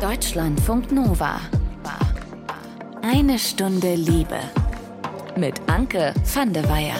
[0.00, 1.38] Deutschlandfunk Nova.
[3.02, 4.38] Eine Stunde Liebe.
[5.36, 6.94] Mit Anke van der Weyer.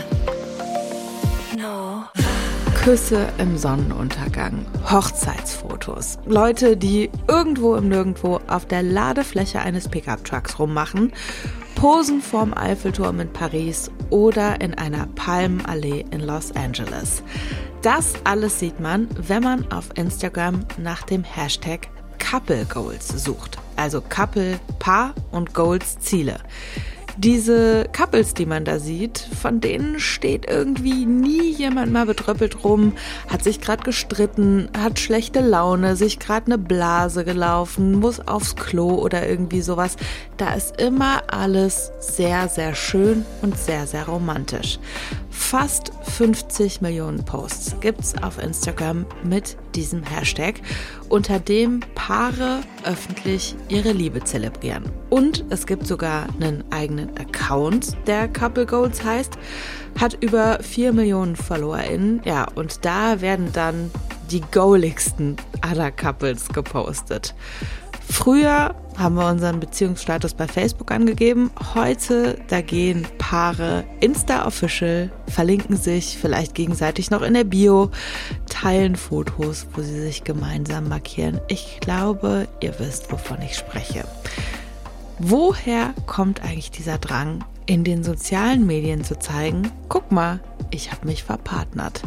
[1.56, 2.04] No.
[2.74, 11.14] Küsse im Sonnenuntergang, Hochzeitsfotos, Leute, die irgendwo im Nirgendwo auf der Ladefläche eines Pickup-Trucks rummachen,
[11.76, 17.22] Posen vorm Eiffelturm in Paris oder in einer Palmenallee in Los Angeles.
[17.80, 21.88] Das alles sieht man, wenn man auf Instagram nach dem Hashtag
[22.20, 23.58] Couple Goals sucht.
[23.74, 26.38] Also Couple, Paar und Goals Ziele
[27.20, 32.94] diese Couples, die man da sieht, von denen steht irgendwie nie jemand mal betröppelt rum,
[33.28, 38.94] hat sich gerade gestritten, hat schlechte Laune, sich gerade eine Blase gelaufen, muss aufs Klo
[38.94, 39.96] oder irgendwie sowas.
[40.38, 44.78] Da ist immer alles sehr, sehr schön und sehr, sehr romantisch.
[45.30, 50.60] Fast 50 Millionen Posts gibt's auf Instagram mit diesem Hashtag,
[51.10, 54.84] unter dem Paare öffentlich ihre Liebe zelebrieren.
[55.10, 59.34] Und es gibt sogar einen eigenen Account, der Couple Goals heißt,
[60.00, 62.22] hat über 4 Millionen FollowerInnen.
[62.24, 63.90] Ja, und da werden dann
[64.30, 67.34] die goaligsten aller Couples gepostet.
[68.08, 71.50] Früher haben wir unseren Beziehungsstatus bei Facebook angegeben.
[71.74, 77.92] Heute, da gehen Paare Insta-Official, verlinken sich vielleicht gegenseitig noch in der Bio,
[78.48, 81.40] teilen Fotos, wo sie sich gemeinsam markieren.
[81.46, 84.04] Ich glaube, ihr wisst, wovon ich spreche.
[85.20, 90.40] Woher kommt eigentlich dieser Drang, in den sozialen Medien zu zeigen, guck mal,
[90.72, 92.02] ich habe mich verpartnert.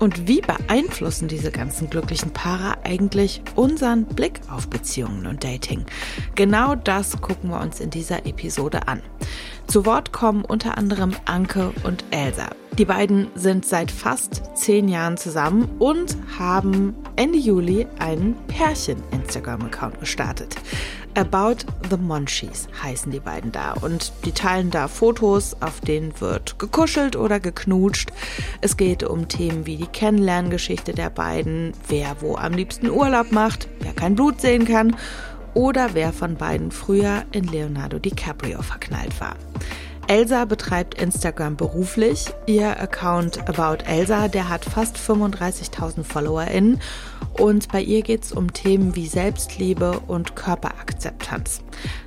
[0.00, 5.84] Und wie beeinflussen diese ganzen glücklichen Paare eigentlich unseren Blick auf Beziehungen und Dating?
[6.34, 9.02] Genau das gucken wir uns in dieser Episode an.
[9.68, 12.48] Zu Wort kommen unter anderem Anke und Elsa.
[12.76, 20.56] Die beiden sind seit fast zehn Jahren zusammen und haben Ende Juli einen Pärchen-Instagram-Account gestartet.
[21.16, 26.58] About the Monchies heißen die beiden da und die teilen da Fotos, auf denen wird
[26.58, 28.12] gekuschelt oder geknutscht.
[28.60, 33.68] Es geht um Themen wie die Kennenlerngeschichte der beiden, wer wo am liebsten Urlaub macht,
[33.78, 34.96] wer kein Blut sehen kann
[35.54, 39.36] oder wer von beiden früher in Leonardo DiCaprio verknallt war.
[40.06, 42.26] Elsa betreibt Instagram beruflich.
[42.46, 46.80] Ihr Account About Elsa, der hat fast 35.000 FollowerInnen
[47.38, 51.62] und bei ihr geht es um Themen wie Selbstliebe und Körperakzeptanz.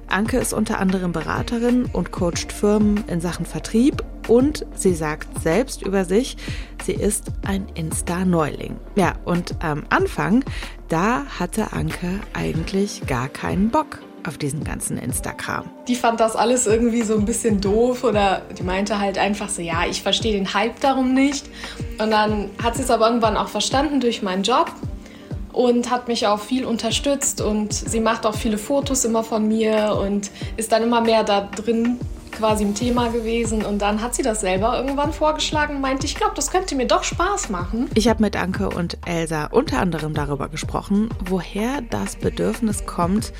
[0.07, 5.81] Anke ist unter anderem Beraterin und coacht Firmen in Sachen Vertrieb und sie sagt selbst
[5.81, 6.37] über sich,
[6.85, 8.77] sie ist ein Insta-Neuling.
[8.95, 10.45] Ja, und am Anfang,
[10.87, 15.65] da hatte Anke eigentlich gar keinen Bock auf diesen ganzen Instagram.
[15.87, 19.61] Die fand das alles irgendwie so ein bisschen doof oder die meinte halt einfach so,
[19.61, 21.49] ja, ich verstehe den Hype darum nicht.
[21.99, 24.71] Und dann hat sie es aber irgendwann auch verstanden durch meinen Job
[25.53, 29.97] und hat mich auch viel unterstützt und sie macht auch viele Fotos immer von mir
[29.99, 31.99] und ist dann immer mehr da drin
[32.37, 36.33] quasi im Thema gewesen und dann hat sie das selber irgendwann vorgeschlagen meinte, ich glaube,
[36.35, 37.89] das könnte mir doch Spaß machen.
[37.95, 43.33] Ich habe mit Anke und Elsa unter anderem darüber gesprochen, woher das Bedürfnis kommt,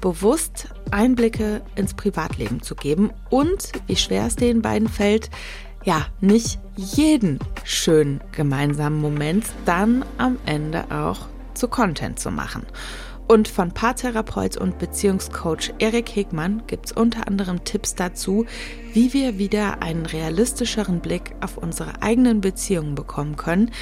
[0.00, 5.30] bewusst Einblicke ins Privatleben zu geben und wie schwer es den beiden fällt,
[5.84, 12.64] ja, nicht jeden schönen gemeinsamen Moment dann am Ende auch zu Content zu machen.
[13.26, 18.46] Und von Paartherapeut und Beziehungscoach Erik Hegmann gibt es unter anderem Tipps dazu,
[18.92, 23.72] wie wir wieder einen realistischeren Blick auf unsere eigenen Beziehungen bekommen können,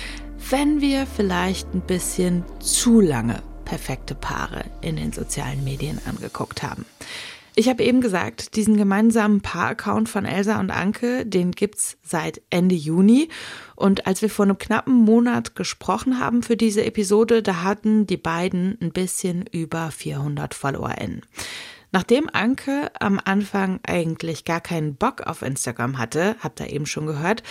[0.50, 6.84] wenn wir vielleicht ein bisschen zu lange perfekte Paare in den sozialen Medien angeguckt haben.
[7.56, 12.74] Ich habe eben gesagt, diesen gemeinsamen Paar-Account von Elsa und Anke, den gibt's seit Ende
[12.74, 13.28] Juni.
[13.76, 18.16] Und als wir vor einem knappen Monat gesprochen haben für diese Episode, da hatten die
[18.16, 21.22] beiden ein bisschen über 400 FollowerInnen.
[21.92, 27.06] Nachdem Anke am Anfang eigentlich gar keinen Bock auf Instagram hatte, habt ihr eben schon
[27.06, 27.44] gehört,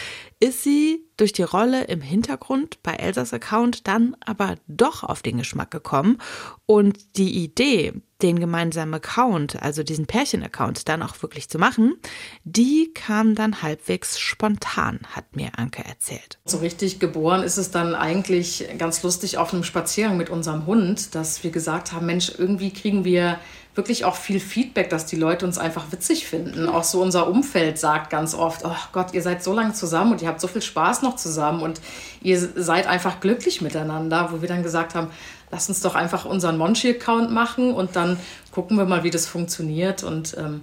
[0.44, 5.38] ist sie durch die Rolle im Hintergrund bei Elsas Account dann aber doch auf den
[5.38, 6.18] Geschmack gekommen
[6.66, 11.96] und die Idee, den gemeinsamen Account, also diesen Pärchen-Account dann auch wirklich zu machen,
[12.44, 16.40] die kam dann halbwegs spontan, hat mir Anke erzählt.
[16.44, 21.16] So richtig geboren ist es dann eigentlich ganz lustig auf einem Spaziergang mit unserem Hund,
[21.16, 23.40] dass wir gesagt haben, Mensch, irgendwie kriegen wir
[23.76, 26.70] wirklich auch viel Feedback, dass die Leute uns einfach witzig finden.
[26.70, 30.22] Auch so unser Umfeld sagt ganz oft, oh Gott, ihr seid so lange zusammen und
[30.22, 31.82] ihr habt so viel Spaß noch zusammen und
[32.22, 35.10] ihr seid einfach glücklich miteinander, wo wir dann gesagt haben,
[35.52, 38.20] lass uns doch einfach unseren Monchi-Account machen und dann
[38.52, 40.62] gucken wir mal, wie das funktioniert und ähm,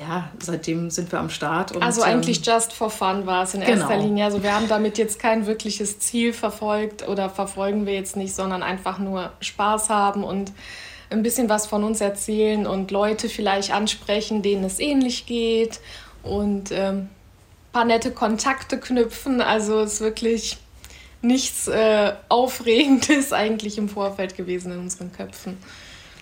[0.00, 1.72] ja, seitdem sind wir am Start.
[1.72, 3.72] Und, also eigentlich ähm, just for fun war es in genau.
[3.72, 4.24] erster Linie.
[4.24, 8.62] Also wir haben damit jetzt kein wirkliches Ziel verfolgt oder verfolgen wir jetzt nicht, sondern
[8.62, 10.52] einfach nur Spaß haben und
[11.10, 15.80] ein bisschen was von uns erzählen und Leute vielleicht ansprechen, denen es ähnlich geht
[16.22, 17.08] und ähm,
[17.72, 19.40] paar nette Kontakte knüpfen.
[19.40, 20.58] Also ist wirklich
[21.22, 25.58] nichts äh, Aufregendes eigentlich im Vorfeld gewesen in unseren Köpfen.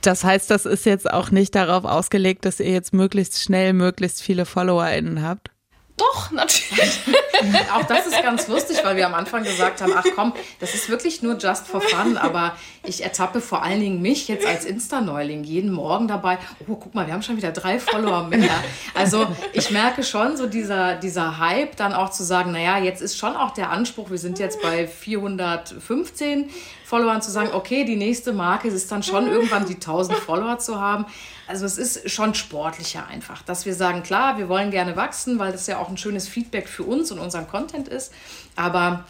[0.03, 4.23] Das heißt, das ist jetzt auch nicht darauf ausgelegt, dass ihr jetzt möglichst schnell möglichst
[4.23, 5.51] viele FollowerInnen habt?
[5.97, 7.01] Doch, natürlich.
[7.75, 10.91] auch das ist ganz lustig, weil wir am Anfang gesagt haben, ach komm, das ist
[10.91, 12.55] wirklich nur just for fun, aber
[12.85, 16.39] ich ertappe vor allen Dingen mich jetzt als Insta-Neuling jeden Morgen dabei,
[16.69, 18.63] oh, guck mal, wir haben schon wieder drei Follower mehr.
[18.95, 23.17] Also ich merke schon so dieser, dieser Hype, dann auch zu sagen, naja, jetzt ist
[23.17, 26.51] schon auch der Anspruch, wir sind jetzt bei 415
[26.87, 30.81] Followern, zu sagen, okay, die nächste Marke ist dann schon irgendwann die 1000 Follower zu
[30.81, 31.05] haben.
[31.49, 35.51] Also es ist schon sportlicher einfach, dass wir sagen, klar, wir wollen gerne wachsen, weil
[35.51, 38.13] das ja auch ein schönes Feedback für uns und unseren Content ist.
[38.55, 39.05] Aber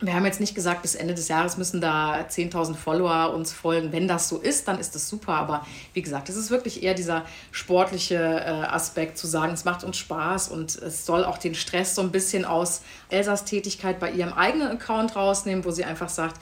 [0.00, 3.92] wir haben jetzt nicht gesagt, bis Ende des Jahres müssen da 10.000 Follower uns folgen.
[3.92, 5.34] Wenn das so ist, dann ist das super.
[5.34, 5.64] Aber
[5.94, 9.96] wie gesagt, es ist wirklich eher dieser sportliche äh, Aspekt, zu sagen, es macht uns
[9.96, 14.32] Spaß und es soll auch den Stress so ein bisschen aus Elsas Tätigkeit bei ihrem
[14.32, 16.40] eigenen Account rausnehmen, wo sie einfach sagt,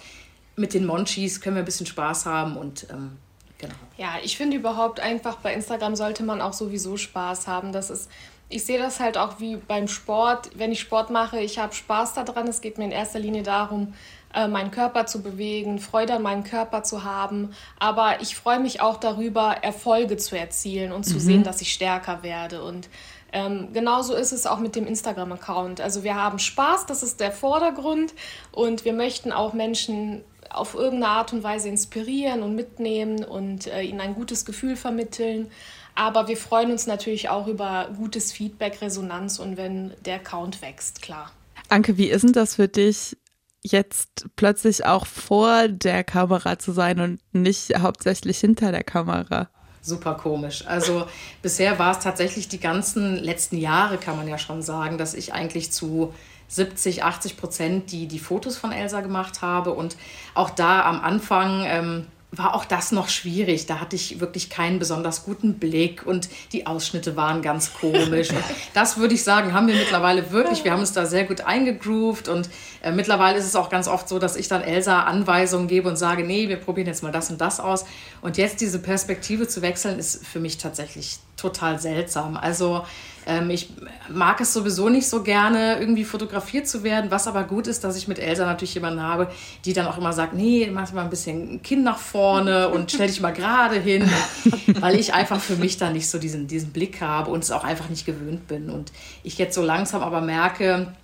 [0.61, 3.17] mit den Monchis können wir ein bisschen Spaß haben und ähm,
[3.61, 3.75] Genau.
[3.99, 7.73] Ja, ich finde überhaupt einfach bei Instagram sollte man auch sowieso Spaß haben.
[7.73, 8.11] Das ist,
[8.49, 10.51] ich sehe das halt auch wie beim Sport.
[10.55, 12.49] Wenn ich Sport mache, ich habe Spaß daran.
[12.49, 13.93] Es geht mir in erster Linie darum,
[14.35, 17.53] äh, meinen Körper zu bewegen, Freude an meinem Körper zu haben.
[17.79, 21.21] Aber ich freue mich auch darüber, Erfolge zu erzielen und zu mhm.
[21.21, 22.65] sehen, dass ich stärker werde.
[22.65, 22.89] Und
[23.33, 25.83] ähm, genauso ist es auch mit dem Instagram-Account.
[25.83, 28.15] Also wir haben Spaß, das ist der Vordergrund.
[28.53, 33.83] Und wir möchten auch Menschen auf irgendeine Art und Weise inspirieren und mitnehmen und äh,
[33.83, 35.51] ihnen ein gutes Gefühl vermitteln.
[35.95, 41.03] Aber wir freuen uns natürlich auch über gutes Feedback, Resonanz und wenn der Account wächst,
[41.03, 41.33] klar.
[41.69, 43.17] Anke, wie ist denn das für dich,
[43.63, 49.49] jetzt plötzlich auch vor der Kamera zu sein und nicht hauptsächlich hinter der Kamera?
[49.83, 50.67] Super komisch.
[50.67, 51.07] Also
[51.43, 55.33] bisher war es tatsächlich die ganzen letzten Jahre, kann man ja schon sagen, dass ich
[55.33, 56.13] eigentlich zu
[56.51, 59.73] 70, 80 Prozent, die die Fotos von Elsa gemacht habe.
[59.73, 59.97] Und
[60.35, 63.67] auch da am Anfang ähm, war auch das noch schwierig.
[63.67, 68.31] Da hatte ich wirklich keinen besonders guten Blick und die Ausschnitte waren ganz komisch.
[68.31, 68.43] Und
[68.75, 70.65] das würde ich sagen, haben wir mittlerweile wirklich.
[70.65, 72.49] Wir haben uns da sehr gut eingegroovt und
[72.83, 75.97] äh, mittlerweile ist es auch ganz oft so, dass ich dann Elsa Anweisungen gebe und
[75.97, 77.85] sage, nee, wir probieren jetzt mal das und das aus.
[78.23, 82.37] Und jetzt diese Perspektive zu wechseln, ist für mich tatsächlich total seltsam.
[82.37, 82.85] Also
[83.27, 83.69] ähm, ich
[84.09, 87.97] mag es sowieso nicht so gerne, irgendwie fotografiert zu werden, was aber gut ist, dass
[87.97, 89.31] ich mit Elsa natürlich jemanden habe,
[89.65, 93.09] die dann auch immer sagt, nee, mach mal ein bisschen Kinn nach vorne und stell
[93.09, 94.09] dich mal gerade hin,
[94.81, 97.65] weil ich einfach für mich da nicht so diesen, diesen Blick habe und es auch
[97.65, 98.71] einfach nicht gewöhnt bin.
[98.71, 98.93] Und
[99.23, 100.95] ich jetzt so langsam aber merke,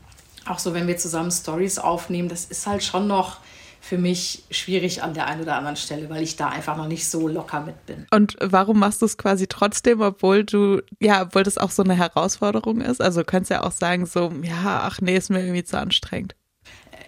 [0.48, 3.38] auch so, wenn wir zusammen Stories aufnehmen, das ist halt schon noch
[3.86, 7.08] für mich schwierig an der einen oder anderen Stelle, weil ich da einfach noch nicht
[7.08, 8.06] so locker mit bin.
[8.10, 11.94] Und warum machst du es quasi trotzdem, obwohl du, ja, obwohl das auch so eine
[11.94, 13.00] Herausforderung ist?
[13.00, 16.34] Also du kannst ja auch sagen, so, ja, ach nee, ist mir irgendwie zu anstrengend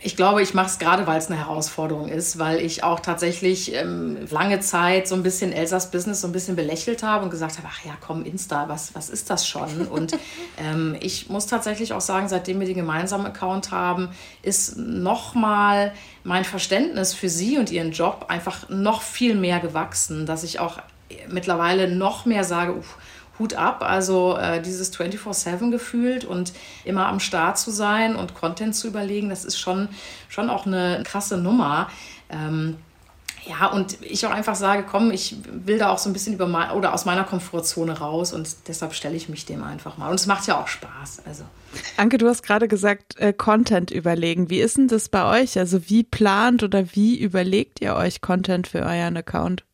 [0.00, 3.74] ich glaube, ich mache es gerade, weil es eine Herausforderung ist, weil ich auch tatsächlich
[3.74, 7.58] ähm, lange Zeit so ein bisschen Elsas Business so ein bisschen belächelt habe und gesagt
[7.58, 9.86] habe, ach ja, komm, Insta, was, was ist das schon?
[9.90, 10.16] Und
[10.56, 14.10] ähm, ich muss tatsächlich auch sagen, seitdem wir den gemeinsamen Account haben,
[14.42, 15.92] ist nochmal
[16.22, 20.78] mein Verständnis für sie und ihren Job einfach noch viel mehr gewachsen, dass ich auch
[21.28, 22.96] mittlerweile noch mehr sage, uff,
[23.38, 26.52] Hut ab, also äh, dieses 24-7 gefühlt und
[26.84, 29.88] immer am Start zu sein und Content zu überlegen, das ist schon,
[30.28, 31.88] schon auch eine krasse Nummer.
[32.30, 32.76] Ähm,
[33.48, 36.46] ja, und ich auch einfach sage, komm, ich will da auch so ein bisschen über
[36.46, 40.10] mein, oder aus meiner Komfortzone raus und deshalb stelle ich mich dem einfach mal.
[40.10, 41.22] Und es macht ja auch Spaß.
[41.24, 41.44] Also.
[41.96, 44.50] Anke, du hast gerade gesagt, äh, Content überlegen.
[44.50, 45.58] Wie ist denn das bei euch?
[45.58, 49.64] Also wie plant oder wie überlegt ihr euch Content für euren Account?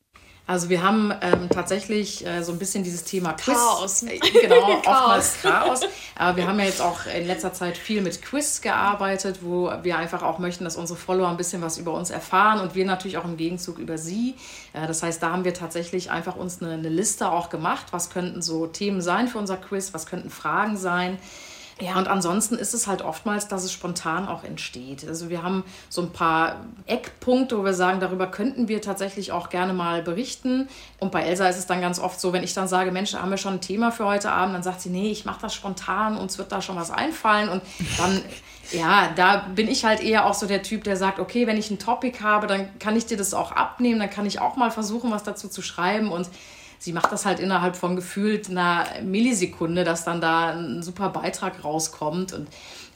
[0.47, 3.55] Also wir haben ähm, tatsächlich äh, so ein bisschen dieses Thema Quiz.
[3.55, 4.03] Chaos.
[4.03, 5.81] Äh, genau, oftmals Chaos.
[6.17, 9.97] Aber wir haben ja jetzt auch in letzter Zeit viel mit Quiz gearbeitet, wo wir
[9.97, 13.17] einfach auch möchten, dass unsere Follower ein bisschen was über uns erfahren und wir natürlich
[13.17, 14.35] auch im Gegenzug über sie.
[14.75, 17.87] Äh, das heißt, da haben wir tatsächlich einfach uns eine, eine Liste auch gemacht.
[17.93, 19.95] Was könnten so Themen sein für unser Quiz?
[19.95, 21.19] Was könnten Fragen sein?
[21.81, 25.07] Ja, und ansonsten ist es halt oftmals, dass es spontan auch entsteht.
[25.09, 29.49] Also wir haben so ein paar Eckpunkte, wo wir sagen, darüber könnten wir tatsächlich auch
[29.51, 30.69] gerne mal berichten.
[31.01, 33.23] Und bei Elsa ist es dann ganz oft so, wenn ich dann sage, Mensch, da
[33.23, 35.53] haben wir schon ein Thema für heute Abend, dann sagt sie, nee, ich mache das
[35.53, 37.49] spontan, uns wird da schon was einfallen.
[37.49, 37.61] Und
[37.99, 38.23] dann,
[38.71, 41.73] ja, da bin ich halt eher auch so der Typ, der sagt, okay, wenn ich
[41.73, 44.71] ein Topic habe, dann kann ich dir das auch abnehmen, dann kann ich auch mal
[44.71, 46.13] versuchen, was dazu zu schreiben.
[46.13, 46.29] Und
[46.85, 51.65] sie macht das halt innerhalb von gefühlt einer Millisekunde, dass dann da ein super Beitrag
[51.65, 52.35] rauskommt.
[52.35, 52.49] Und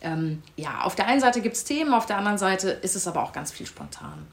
[0.02, 3.07] ähm, ja, auf der einen Seite gibt es Themen, auf der anderen Seite ist es
[3.07, 4.26] aber auch ganz viel spontan.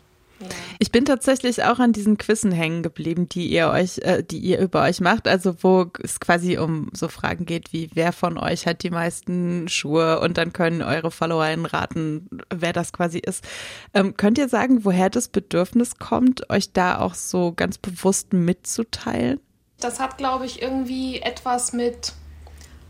[0.79, 4.59] Ich bin tatsächlich auch an diesen Quizzen hängen geblieben, die ihr euch, äh, die ihr
[4.59, 5.29] über euch macht.
[5.29, 9.69] Also wo es quasi um so Fragen geht wie wer von euch hat die meisten
[9.69, 13.45] Schuhe und dann können eure FollowerInnen raten, wer das quasi ist.
[13.93, 19.39] Ähm, könnt ihr sagen, woher das Bedürfnis kommt, euch da auch so ganz bewusst mitzuteilen?
[19.79, 22.13] Das hat, glaube ich, irgendwie etwas mit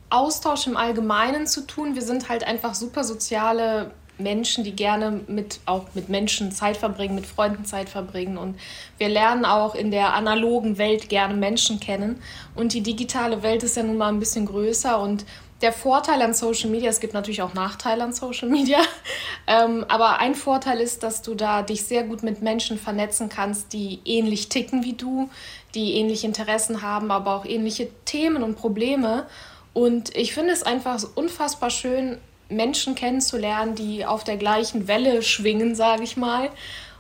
[0.10, 1.96] Austausch im Allgemeinen zu tun.
[1.96, 7.16] Wir sind halt einfach super soziale Menschen, die gerne mit auch mit Menschen Zeit verbringen,
[7.16, 8.38] mit Freunden Zeit verbringen.
[8.38, 8.58] Und
[8.98, 12.22] wir lernen auch in der analogen Welt gerne Menschen kennen.
[12.56, 15.00] Und die digitale Welt ist ja nun mal ein bisschen größer.
[15.00, 15.26] Und
[15.62, 18.80] der Vorteil an Social Media, es gibt natürlich auch Nachteile an Social Media,
[19.48, 23.74] ähm, aber ein Vorteil ist, dass du da dich sehr gut mit Menschen vernetzen kannst,
[23.74, 25.30] die ähnlich ticken wie du,
[25.76, 29.28] die ähnliche Interessen haben, aber auch ähnliche Themen und Probleme.
[29.74, 32.18] Und ich finde es einfach unfassbar schön,
[32.50, 36.50] Menschen kennenzulernen, die auf der gleichen Welle schwingen, sage ich mal.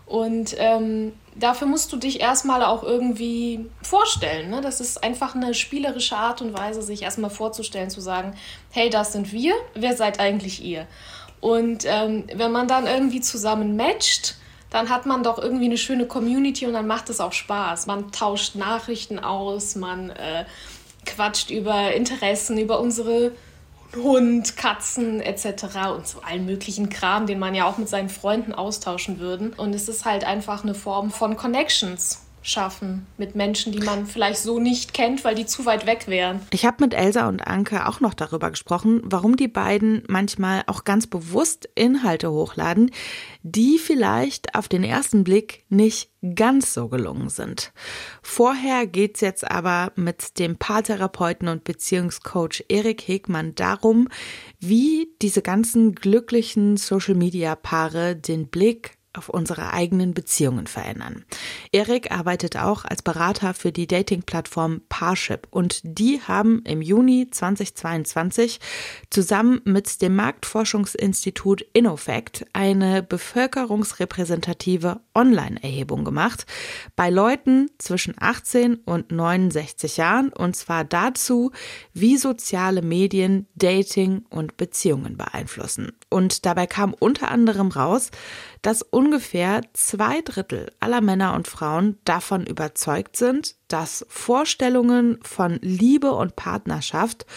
[0.05, 4.50] Und ähm, dafür musst du dich erstmal auch irgendwie vorstellen.
[4.50, 4.62] Ne?
[4.62, 8.36] Das ist einfach eine spielerische Art und Weise, sich erstmal vorzustellen, zu sagen,
[8.72, 10.88] hey, das sind wir, wer seid eigentlich ihr?
[11.41, 14.36] Und ähm, wenn man dann irgendwie zusammen matcht,
[14.75, 17.86] dann hat man doch irgendwie eine schöne Community und dann macht es auch Spaß.
[17.86, 20.44] Man tauscht Nachrichten aus, man äh,
[21.05, 23.32] quatscht über Interessen, über unsere
[23.96, 25.46] Hund, Katzen etc.
[25.96, 29.53] und so allen möglichen Kram, den man ja auch mit seinen Freunden austauschen würde.
[29.55, 34.40] Und es ist halt einfach eine Form von Connections schaffen mit Menschen, die man vielleicht
[34.40, 36.40] so nicht kennt, weil die zu weit weg wären.
[36.52, 40.84] Ich habe mit Elsa und Anke auch noch darüber gesprochen, warum die beiden manchmal auch
[40.84, 42.92] ganz bewusst Inhalte hochladen,
[43.42, 47.72] die vielleicht auf den ersten Blick nicht ganz so gelungen sind.
[48.22, 54.08] Vorher geht's jetzt aber mit dem Paartherapeuten und Beziehungscoach Erik Hegmann darum,
[54.60, 61.26] wie diese ganzen glücklichen Social-Media-Paare den Blick auf unsere eigenen Beziehungen verändern.
[61.72, 68.60] Erik arbeitet auch als Berater für die Dating-Plattform Parship und die haben im Juni 2022
[69.10, 76.46] zusammen mit dem Marktforschungsinstitut Innofact eine bevölkerungsrepräsentative Online-Erhebung gemacht
[76.96, 81.52] bei Leuten zwischen 18 und 69 Jahren und zwar dazu,
[81.94, 85.94] wie soziale Medien Dating und Beziehungen beeinflussen.
[86.10, 88.12] Und dabei kam unter anderem raus,
[88.62, 96.12] dass ungefähr zwei Drittel aller Männer und Frauen davon überzeugt sind, dass Vorstellungen von Liebe
[96.12, 97.28] und Partnerschaft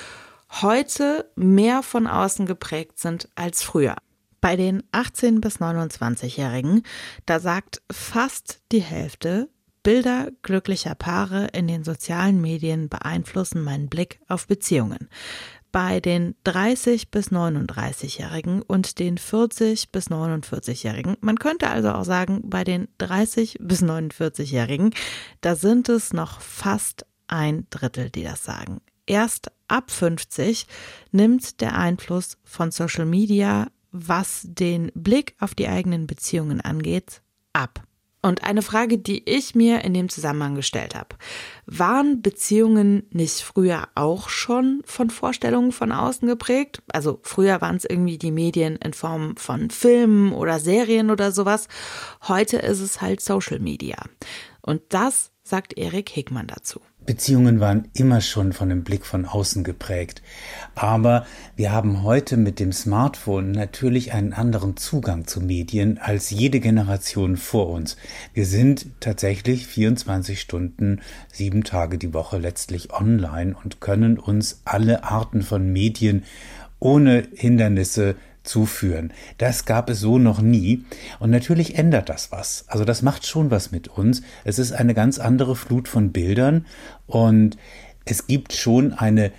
[0.62, 3.96] heute mehr von außen geprägt sind als früher.
[4.40, 6.84] Bei den 18 bis 29-Jährigen,
[7.26, 9.50] da sagt fast die Hälfte,
[9.82, 15.08] Bilder glücklicher Paare in den sozialen Medien beeinflussen meinen Blick auf Beziehungen
[15.72, 21.16] bei den 30 bis 39-Jährigen und den 40 bis 49-Jährigen.
[21.20, 24.94] Man könnte also auch sagen, bei den 30 bis 49-Jährigen,
[25.40, 28.80] da sind es noch fast ein Drittel, die das sagen.
[29.06, 30.66] Erst ab 50
[31.12, 37.22] nimmt der Einfluss von Social Media, was den Blick auf die eigenen Beziehungen angeht,
[37.52, 37.82] ab.
[38.28, 41.16] Und eine Frage, die ich mir in dem Zusammenhang gestellt habe.
[41.64, 46.82] Waren Beziehungen nicht früher auch schon von Vorstellungen von außen geprägt?
[46.92, 51.68] Also früher waren es irgendwie die Medien in Form von Filmen oder Serien oder sowas.
[52.28, 53.96] Heute ist es halt Social Media.
[54.60, 56.82] Und das sagt Erik Hegmann dazu.
[57.08, 60.20] Beziehungen waren immer schon von einem Blick von außen geprägt.
[60.74, 61.24] Aber
[61.56, 67.38] wir haben heute mit dem Smartphone natürlich einen anderen Zugang zu Medien als jede Generation
[67.38, 67.96] vor uns.
[68.34, 71.00] Wir sind tatsächlich 24 Stunden,
[71.32, 76.24] sieben Tage die Woche letztlich online und können uns alle Arten von Medien
[76.78, 78.16] ohne Hindernisse
[78.48, 79.12] zuführen.
[79.36, 80.84] Das gab es so noch nie.
[81.20, 82.64] Und natürlich ändert das was.
[82.68, 84.22] Also das macht schon was mit uns.
[84.44, 86.66] Es ist eine ganz andere Flut von Bildern
[87.06, 87.56] und
[88.04, 89.32] es gibt schon eine,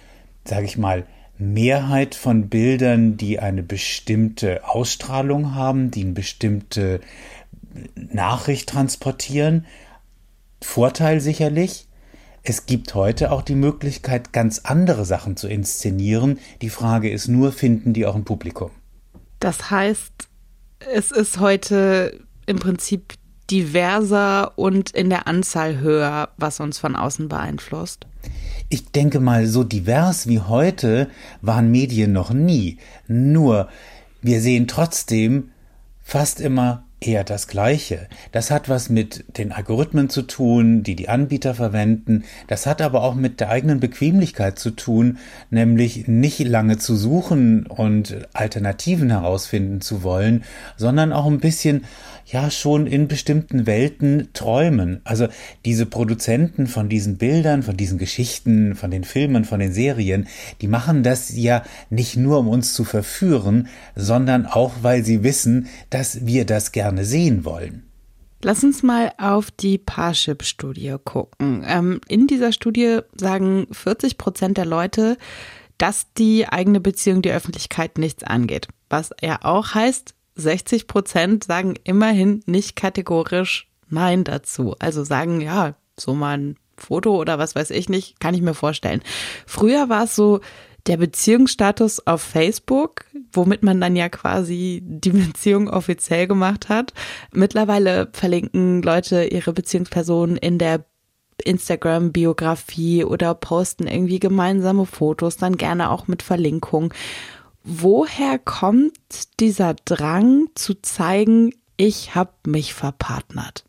[0.45, 1.05] sage ich mal,
[1.39, 6.99] Mehrheit von Bildern, die eine bestimmte Ausstrahlung haben, die eine bestimmte
[7.95, 9.65] Nachricht transportieren.
[10.61, 11.87] Vorteil sicherlich.
[12.43, 16.39] Es gibt heute auch die Möglichkeit, ganz andere Sachen zu inszenieren.
[16.61, 18.71] Die Frage ist nur, finden die auch ein Publikum?
[19.39, 20.13] Das heißt,
[20.93, 23.13] es ist heute im Prinzip
[23.49, 28.05] diverser und in der Anzahl höher, was uns von außen beeinflusst.
[28.69, 31.09] Ich denke mal, so divers wie heute
[31.41, 32.77] waren Medien noch nie.
[33.07, 33.69] Nur,
[34.21, 35.51] wir sehen trotzdem
[36.03, 38.07] fast immer eher das Gleiche.
[38.31, 42.23] Das hat was mit den Algorithmen zu tun, die die Anbieter verwenden.
[42.47, 45.17] Das hat aber auch mit der eigenen Bequemlichkeit zu tun,
[45.49, 50.43] nämlich nicht lange zu suchen und Alternativen herausfinden zu wollen,
[50.75, 51.85] sondern auch ein bisschen
[52.31, 55.01] ja schon in bestimmten Welten träumen.
[55.03, 55.27] Also
[55.65, 60.27] diese Produzenten von diesen Bildern, von diesen Geschichten, von den Filmen, von den Serien,
[60.61, 65.67] die machen das ja nicht nur, um uns zu verführen, sondern auch, weil sie wissen,
[65.89, 67.83] dass wir das gerne sehen wollen.
[68.41, 71.63] Lass uns mal auf die Parship-Studie gucken.
[71.67, 75.17] Ähm, in dieser Studie sagen 40 Prozent der Leute,
[75.77, 78.67] dass die eigene Beziehung die Öffentlichkeit nichts angeht.
[78.89, 84.75] Was ja auch heißt, 60 Prozent sagen immerhin nicht kategorisch Nein dazu.
[84.79, 88.53] Also sagen, ja, so mal ein Foto oder was weiß ich nicht, kann ich mir
[88.53, 89.01] vorstellen.
[89.45, 90.39] Früher war es so,
[90.87, 96.93] der Beziehungsstatus auf Facebook, womit man dann ja quasi die Beziehung offiziell gemacht hat.
[97.31, 100.85] Mittlerweile verlinken Leute ihre Beziehungspersonen in der
[101.43, 106.93] Instagram-Biografie oder posten irgendwie gemeinsame Fotos, dann gerne auch mit Verlinkung.
[107.63, 113.65] Woher kommt dieser Drang zu zeigen, ich habe mich verpartnert?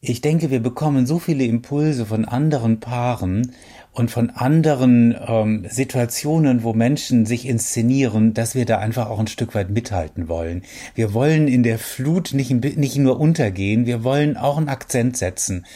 [0.00, 3.52] Ich denke, wir bekommen so viele Impulse von anderen Paaren
[3.92, 9.26] und von anderen ähm, Situationen, wo Menschen sich inszenieren, dass wir da einfach auch ein
[9.26, 10.62] Stück weit mithalten wollen.
[10.94, 15.66] Wir wollen in der Flut nicht, nicht nur untergehen, wir wollen auch einen Akzent setzen.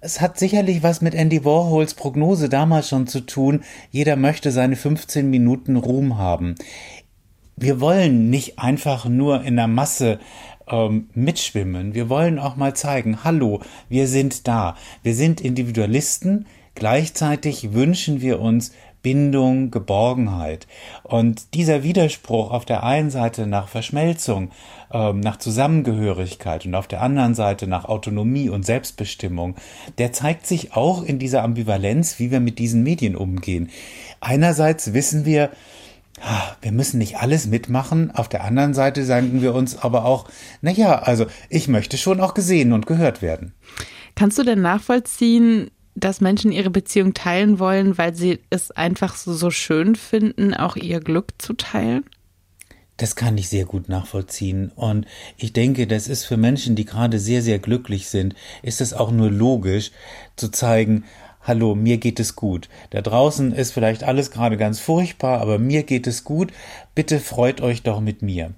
[0.00, 3.64] Es hat sicherlich was mit Andy Warhols Prognose damals schon zu tun.
[3.90, 6.54] Jeder möchte seine 15 Minuten Ruhm haben.
[7.56, 10.20] Wir wollen nicht einfach nur in der Masse
[10.68, 11.94] ähm, mitschwimmen.
[11.94, 14.76] Wir wollen auch mal zeigen, hallo, wir sind da.
[15.02, 16.46] Wir sind Individualisten.
[16.76, 18.70] Gleichzeitig wünschen wir uns
[19.08, 20.66] Bindung, Geborgenheit.
[21.02, 24.50] Und dieser Widerspruch auf der einen Seite nach Verschmelzung,
[24.92, 29.54] ähm, nach Zusammengehörigkeit und auf der anderen Seite nach Autonomie und Selbstbestimmung,
[29.96, 33.70] der zeigt sich auch in dieser Ambivalenz, wie wir mit diesen Medien umgehen.
[34.20, 35.52] Einerseits wissen wir,
[36.60, 38.10] wir müssen nicht alles mitmachen.
[38.10, 40.28] Auf der anderen Seite sagen wir uns aber auch,
[40.60, 43.54] na ja, also ich möchte schon auch gesehen und gehört werden.
[44.16, 49.32] Kannst du denn nachvollziehen, dass Menschen ihre Beziehung teilen wollen, weil sie es einfach so,
[49.32, 52.04] so schön finden, auch ihr Glück zu teilen?
[52.96, 54.72] Das kann ich sehr gut nachvollziehen.
[54.74, 58.92] Und ich denke, das ist für Menschen, die gerade sehr, sehr glücklich sind, ist es
[58.92, 59.92] auch nur logisch
[60.34, 61.04] zu zeigen,
[61.48, 62.68] hallo, mir geht es gut.
[62.90, 66.52] Da draußen ist vielleicht alles gerade ganz furchtbar, aber mir geht es gut.
[66.94, 68.52] Bitte freut euch doch mit mir.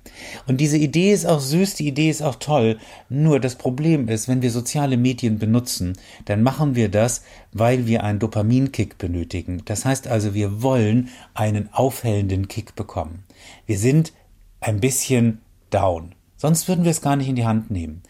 [0.47, 2.79] Und diese Idee ist auch süß, die Idee ist auch toll.
[3.09, 7.23] Nur das Problem ist, wenn wir soziale Medien benutzen, dann machen wir das,
[7.53, 9.63] weil wir einen Dopaminkick benötigen.
[9.65, 13.25] Das heißt also, wir wollen einen aufhellenden Kick bekommen.
[13.67, 14.13] Wir sind
[14.61, 16.15] ein bisschen down.
[16.37, 18.03] Sonst würden wir es gar nicht in die Hand nehmen.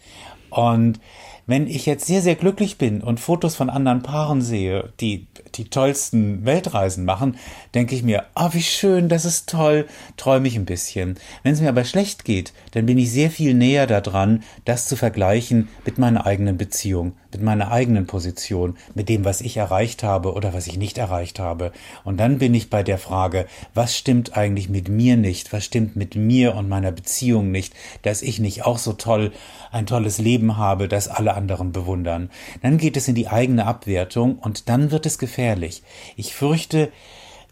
[0.51, 1.01] Und
[1.51, 5.69] wenn ich jetzt sehr, sehr glücklich bin und Fotos von anderen Paaren sehe, die die
[5.69, 7.37] tollsten Weltreisen machen,
[7.75, 9.87] denke ich mir, oh, wie schön, das ist toll,
[10.17, 11.19] träume ich ein bisschen.
[11.43, 14.97] Wenn es mir aber schlecht geht, dann bin ich sehr viel näher daran, das zu
[14.97, 20.33] vergleichen mit meiner eigenen Beziehung, mit meiner eigenen Position, mit dem, was ich erreicht habe
[20.33, 21.73] oder was ich nicht erreicht habe.
[22.05, 25.53] Und dann bin ich bei der Frage, was stimmt eigentlich mit mir nicht?
[25.53, 29.33] Was stimmt mit mir und meiner Beziehung nicht, dass ich nicht auch so toll
[29.71, 32.31] ein tolles Leben habe, das alle anderen bewundern.
[32.63, 35.83] Dann geht es in die eigene Abwertung und dann wird es gefährlich.
[36.17, 36.91] Ich fürchte,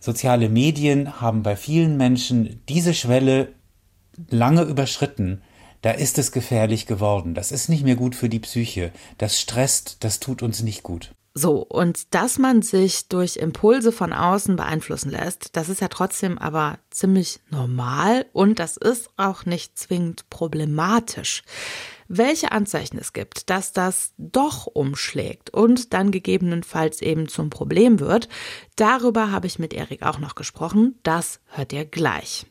[0.01, 3.49] soziale Medien haben bei vielen Menschen diese Schwelle
[4.31, 5.43] lange überschritten.
[5.83, 7.35] Da ist es gefährlich geworden.
[7.35, 8.93] Das ist nicht mehr gut für die Psyche.
[9.17, 11.15] Das stresst, das tut uns nicht gut.
[11.35, 16.37] So, und dass man sich durch Impulse von außen beeinflussen lässt, das ist ja trotzdem
[16.37, 21.45] aber ziemlich normal und das ist auch nicht zwingend problematisch
[22.09, 28.29] welche Anzeichen es gibt, dass das doch umschlägt und dann gegebenenfalls eben zum Problem wird.
[28.77, 30.99] Darüber habe ich mit Erik auch noch gesprochen.
[31.03, 32.47] Das hört ihr gleich.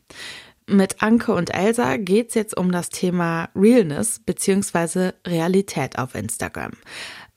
[0.70, 5.12] Mit Anke und Elsa geht's jetzt um das Thema Realness bzw.
[5.26, 6.72] Realität auf Instagram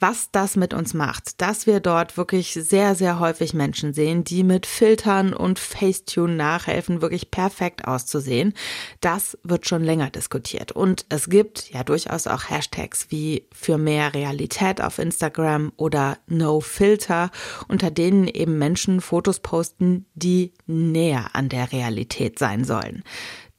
[0.00, 4.42] was das mit uns macht, dass wir dort wirklich sehr, sehr häufig Menschen sehen, die
[4.42, 8.54] mit Filtern und Facetune nachhelfen, wirklich perfekt auszusehen.
[9.00, 10.72] Das wird schon länger diskutiert.
[10.72, 16.60] Und es gibt ja durchaus auch Hashtags wie für mehr Realität auf Instagram oder No
[16.60, 17.30] Filter,
[17.68, 23.04] unter denen eben Menschen Fotos posten, die näher an der Realität sein sollen.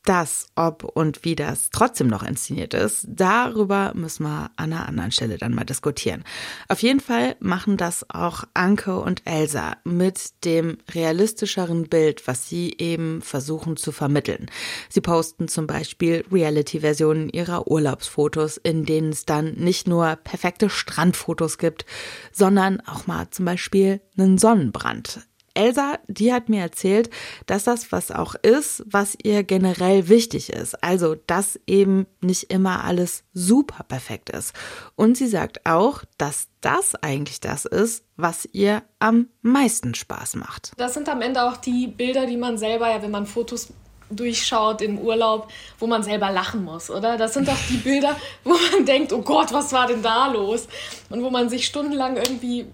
[0.03, 5.11] Das, ob und wie das trotzdem noch inszeniert ist, darüber müssen wir an einer anderen
[5.11, 6.23] Stelle dann mal diskutieren.
[6.67, 12.75] Auf jeden Fall machen das auch Anke und Elsa mit dem realistischeren Bild, was sie
[12.77, 14.47] eben versuchen zu vermitteln.
[14.89, 21.57] Sie posten zum Beispiel Reality-Versionen ihrer Urlaubsfotos, in denen es dann nicht nur perfekte Strandfotos
[21.57, 21.85] gibt,
[22.31, 25.21] sondern auch mal zum Beispiel einen Sonnenbrand.
[25.53, 27.09] Elsa, die hat mir erzählt,
[27.45, 30.81] dass das was auch ist, was ihr generell wichtig ist.
[30.83, 34.53] Also, dass eben nicht immer alles super perfekt ist.
[34.95, 40.71] Und sie sagt auch, dass das eigentlich das ist, was ihr am meisten Spaß macht.
[40.77, 43.73] Das sind am Ende auch die Bilder, die man selber ja, wenn man Fotos
[44.11, 47.17] durchschaut im Urlaub, wo man selber lachen muss, oder?
[47.17, 50.67] Das sind doch die Bilder, wo man denkt, oh Gott, was war denn da los?
[51.09, 52.65] Und wo man sich stundenlang irgendwie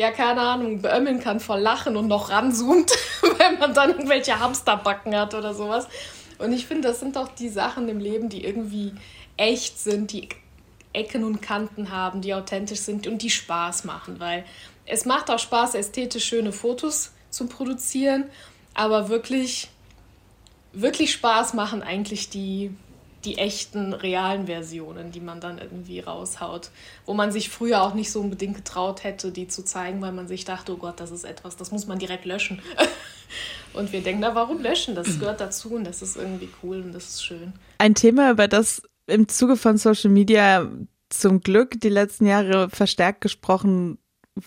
[0.00, 2.90] ja, keine Ahnung, beömmeln kann vor Lachen und noch ranzoomt,
[3.36, 5.88] wenn man dann irgendwelche Hamsterbacken hat oder sowas.
[6.38, 8.94] Und ich finde, das sind doch die Sachen im Leben, die irgendwie
[9.36, 10.30] echt sind, die
[10.94, 14.46] Ecken und Kanten haben, die authentisch sind und die Spaß machen, weil
[14.86, 18.24] es macht auch Spaß, ästhetisch schöne Fotos zu produzieren,
[18.72, 19.68] aber wirklich,
[20.72, 22.74] wirklich Spaß machen eigentlich die,
[23.24, 26.70] die echten, realen Versionen, die man dann irgendwie raushaut,
[27.04, 30.26] wo man sich früher auch nicht so unbedingt getraut hätte, die zu zeigen, weil man
[30.26, 32.62] sich dachte, oh Gott, das ist etwas, das muss man direkt löschen.
[33.74, 34.94] und wir denken, na, warum löschen?
[34.94, 37.52] Das gehört dazu und das ist irgendwie cool und das ist schön.
[37.78, 40.70] Ein Thema, über das im Zuge von Social Media
[41.10, 43.98] zum Glück die letzten Jahre verstärkt gesprochen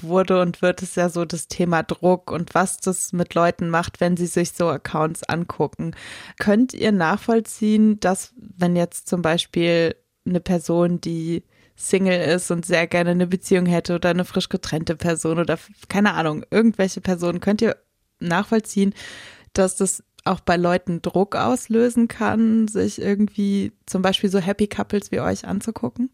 [0.01, 4.01] wurde und wird es ja so das Thema Druck und was das mit Leuten macht,
[4.01, 5.95] wenn sie sich so Accounts angucken.
[6.39, 11.43] Könnt ihr nachvollziehen, dass wenn jetzt zum Beispiel eine Person, die
[11.75, 15.57] Single ist und sehr gerne eine Beziehung hätte oder eine frisch getrennte Person oder
[15.89, 17.75] keine Ahnung, irgendwelche Personen, könnt ihr
[18.19, 18.93] nachvollziehen,
[19.53, 25.11] dass das auch bei Leuten Druck auslösen kann, sich irgendwie zum Beispiel so Happy Couples
[25.11, 26.09] wie euch anzugucken?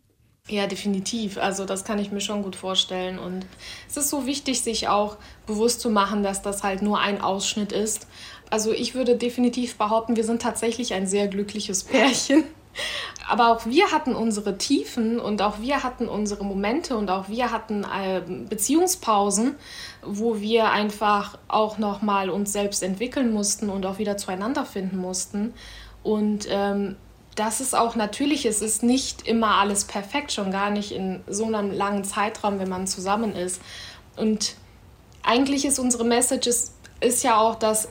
[0.49, 1.37] Ja, definitiv.
[1.37, 3.19] Also das kann ich mir schon gut vorstellen.
[3.19, 3.45] Und
[3.87, 7.71] es ist so wichtig, sich auch bewusst zu machen, dass das halt nur ein Ausschnitt
[7.71, 8.07] ist.
[8.49, 12.45] Also ich würde definitiv behaupten, wir sind tatsächlich ein sehr glückliches Pärchen.
[13.29, 17.51] Aber auch wir hatten unsere Tiefen und auch wir hatten unsere Momente und auch wir
[17.51, 19.55] hatten äh, Beziehungspausen,
[20.03, 25.53] wo wir einfach auch nochmal uns selbst entwickeln mussten und auch wieder zueinander finden mussten.
[26.01, 26.95] Und ähm,
[27.39, 31.45] das ist auch natürlich, es ist nicht immer alles perfekt, schon gar nicht in so
[31.45, 33.61] einem langen Zeitraum, wenn man zusammen ist.
[34.17, 34.55] Und
[35.23, 37.87] eigentlich ist unsere Message ist, ist ja auch, dass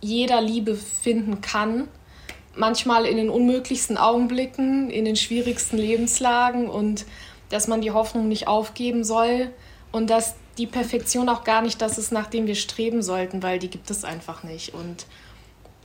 [0.00, 1.88] jeder Liebe finden kann,
[2.54, 7.04] manchmal in den unmöglichsten Augenblicken, in den schwierigsten Lebenslagen und
[7.48, 9.50] dass man die Hoffnung nicht aufgeben soll
[9.90, 13.58] und dass die Perfektion auch gar nicht das ist, nach dem wir streben sollten, weil
[13.58, 14.72] die gibt es einfach nicht.
[14.72, 15.06] Und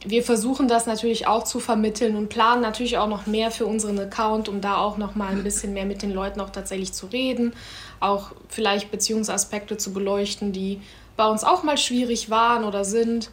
[0.10, 4.00] wir versuchen das natürlich auch zu vermitteln und planen natürlich auch noch mehr für unseren
[4.00, 7.08] Account, um da auch noch mal ein bisschen mehr mit den Leuten auch tatsächlich zu
[7.08, 7.54] reden,
[8.00, 10.82] auch vielleicht Beziehungsaspekte zu beleuchten, die
[11.15, 13.32] bei uns auch mal schwierig waren oder sind,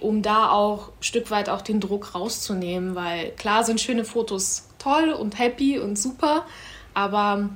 [0.00, 4.68] um da auch ein Stück weit auch den Druck rauszunehmen, weil klar sind schöne Fotos
[4.78, 6.44] toll und happy und super,
[6.94, 7.48] aber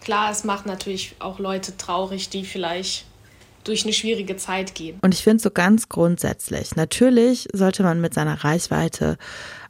[0.00, 3.06] klar, es macht natürlich auch Leute traurig, die vielleicht
[3.64, 4.98] durch eine schwierige Zeit gehen.
[5.02, 9.18] Und ich finde so ganz grundsätzlich, natürlich sollte man mit seiner Reichweite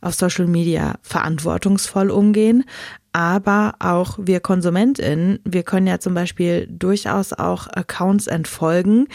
[0.00, 2.64] auf Social Media verantwortungsvoll umgehen,
[3.12, 9.08] aber auch wir KonsumentInnen, wir können ja zum Beispiel durchaus auch Accounts entfolgen,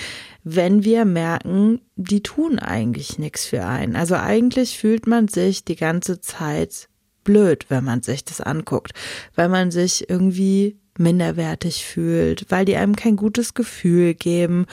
[0.44, 3.96] wenn wir merken, die tun eigentlich nichts für einen.
[3.96, 6.90] Also eigentlich fühlt man sich die ganze Zeit
[7.24, 8.92] blöd, wenn man sich das anguckt,
[9.36, 14.66] weil man sich irgendwie minderwertig fühlt, weil die einem kein gutes Gefühl geben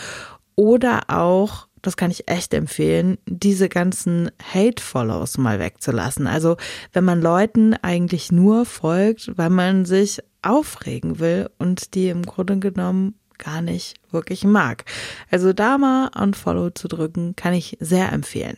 [0.54, 6.28] oder auch das kann ich echt empfehlen, diese ganzen Hate-Follows mal wegzulassen.
[6.28, 6.56] Also
[6.92, 12.58] wenn man Leuten eigentlich nur folgt, weil man sich aufregen will und die im Grunde
[12.58, 14.84] genommen gar nicht wirklich mag.
[15.30, 18.56] Also da mal Unfollow zu drücken, kann ich sehr empfehlen.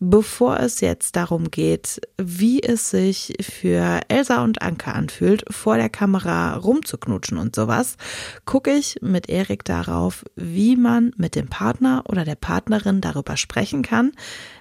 [0.00, 5.88] Bevor es jetzt darum geht, wie es sich für Elsa und Anke anfühlt, vor der
[5.88, 7.96] Kamera rumzuknutschen und sowas,
[8.44, 13.82] gucke ich mit Erik darauf, wie man mit dem Partner oder der Partnerin darüber sprechen
[13.82, 14.12] kann,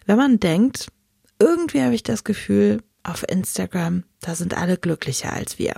[0.08, 0.88] wenn man denkt,
[1.39, 5.76] irgendwie habe ich das Gefühl, auf Instagram, da sind alle glücklicher als wir.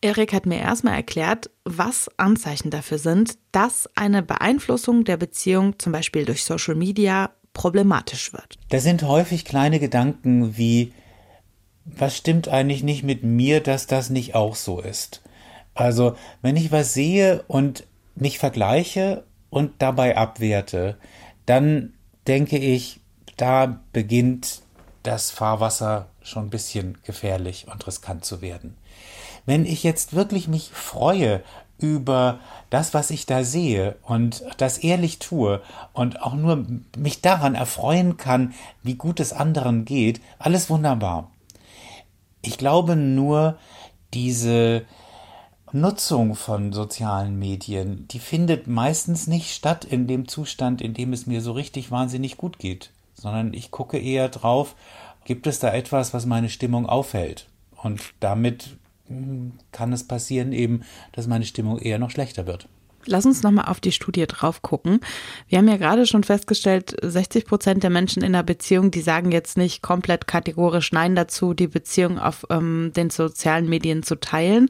[0.00, 5.92] Erik hat mir erstmal erklärt, was Anzeichen dafür sind, dass eine Beeinflussung der Beziehung zum
[5.92, 8.58] Beispiel durch Social Media problematisch wird.
[8.68, 10.92] Da sind häufig kleine Gedanken wie,
[11.86, 15.22] was stimmt eigentlich nicht mit mir, dass das nicht auch so ist?
[15.74, 20.98] Also, wenn ich was sehe und mich vergleiche und dabei abwerte,
[21.46, 21.94] dann
[22.26, 23.00] denke ich,
[23.36, 24.62] da beginnt
[25.06, 28.76] das Fahrwasser schon ein bisschen gefährlich und riskant zu werden.
[29.44, 31.42] Wenn ich jetzt wirklich mich freue
[31.78, 32.40] über
[32.70, 36.66] das, was ich da sehe und das ehrlich tue und auch nur
[36.96, 41.30] mich daran erfreuen kann, wie gut es anderen geht, alles wunderbar.
[42.42, 43.58] Ich glaube nur,
[44.14, 44.84] diese
[45.72, 51.26] Nutzung von sozialen Medien, die findet meistens nicht statt in dem Zustand, in dem es
[51.26, 54.76] mir so richtig wahnsinnig gut geht, sondern ich gucke eher drauf,
[55.24, 57.48] gibt es da etwas, was meine Stimmung aufhält?
[57.82, 58.76] Und damit
[59.08, 62.68] hm, kann es passieren eben, dass meine Stimmung eher noch schlechter wird.
[63.08, 65.00] Lass uns nochmal auf die Studie drauf gucken.
[65.48, 69.30] Wir haben ja gerade schon festgestellt, 60 Prozent der Menschen in einer Beziehung, die sagen
[69.30, 74.68] jetzt nicht komplett kategorisch Nein dazu, die Beziehung auf ähm, den sozialen Medien zu teilen.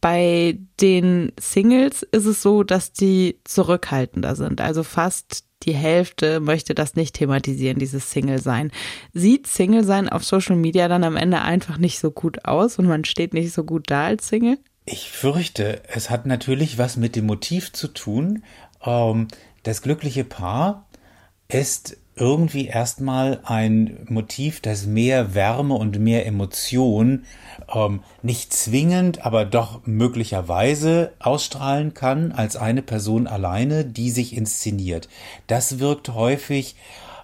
[0.00, 4.60] Bei den Singles ist es so, dass die zurückhaltender sind.
[4.60, 8.70] Also fast die Hälfte möchte das nicht thematisieren, dieses Single-Sein.
[9.12, 13.04] Sieht Single-Sein auf Social Media dann am Ende einfach nicht so gut aus und man
[13.04, 14.58] steht nicht so gut da als Single?
[14.86, 18.44] Ich fürchte, es hat natürlich was mit dem Motiv zu tun.
[18.84, 19.28] Ähm,
[19.62, 20.86] das glückliche Paar
[21.48, 27.24] ist irgendwie erstmal ein Motiv, das mehr Wärme und mehr Emotion
[27.72, 35.08] ähm, nicht zwingend, aber doch möglicherweise ausstrahlen kann als eine Person alleine, die sich inszeniert.
[35.46, 36.76] Das wirkt häufig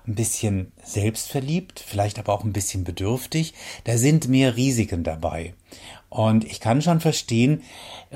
[0.08, 3.54] ein bisschen selbstverliebt, vielleicht aber auch ein bisschen bedürftig.
[3.84, 5.54] Da sind mehr Risiken dabei.
[6.08, 7.62] Und ich kann schon verstehen,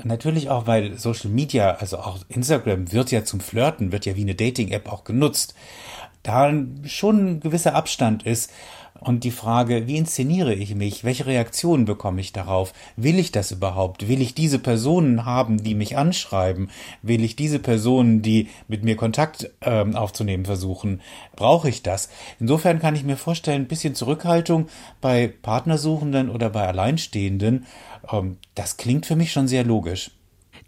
[0.03, 4.21] natürlich auch, weil Social Media, also auch Instagram wird ja zum Flirten, wird ja wie
[4.21, 5.55] eine Dating-App auch genutzt
[6.25, 6.51] da
[6.85, 8.51] schon ein gewisser Abstand ist.
[9.01, 11.03] Und die Frage, wie inszeniere ich mich?
[11.03, 12.71] Welche Reaktionen bekomme ich darauf?
[12.95, 14.07] Will ich das überhaupt?
[14.07, 16.69] Will ich diese Personen haben, die mich anschreiben?
[17.01, 21.01] Will ich diese Personen, die mit mir Kontakt ähm, aufzunehmen versuchen?
[21.35, 22.09] Brauche ich das?
[22.39, 24.67] Insofern kann ich mir vorstellen, ein bisschen Zurückhaltung
[25.01, 27.65] bei Partnersuchenden oder bei Alleinstehenden,
[28.11, 30.11] ähm, das klingt für mich schon sehr logisch.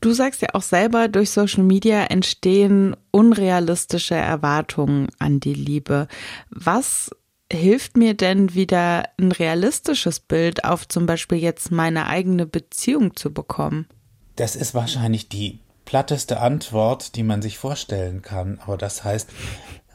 [0.08, 6.08] Du sagst ja auch selber, durch Social Media entstehen unrealistische Erwartungen an die Liebe.
[6.50, 7.12] Was
[7.52, 13.34] hilft mir denn wieder ein realistisches Bild auf zum Beispiel jetzt meine eigene Beziehung zu
[13.34, 13.86] bekommen?
[14.38, 18.60] Das ist wahrscheinlich die platteste Antwort, die man sich vorstellen kann.
[18.66, 19.30] Aber das heißt,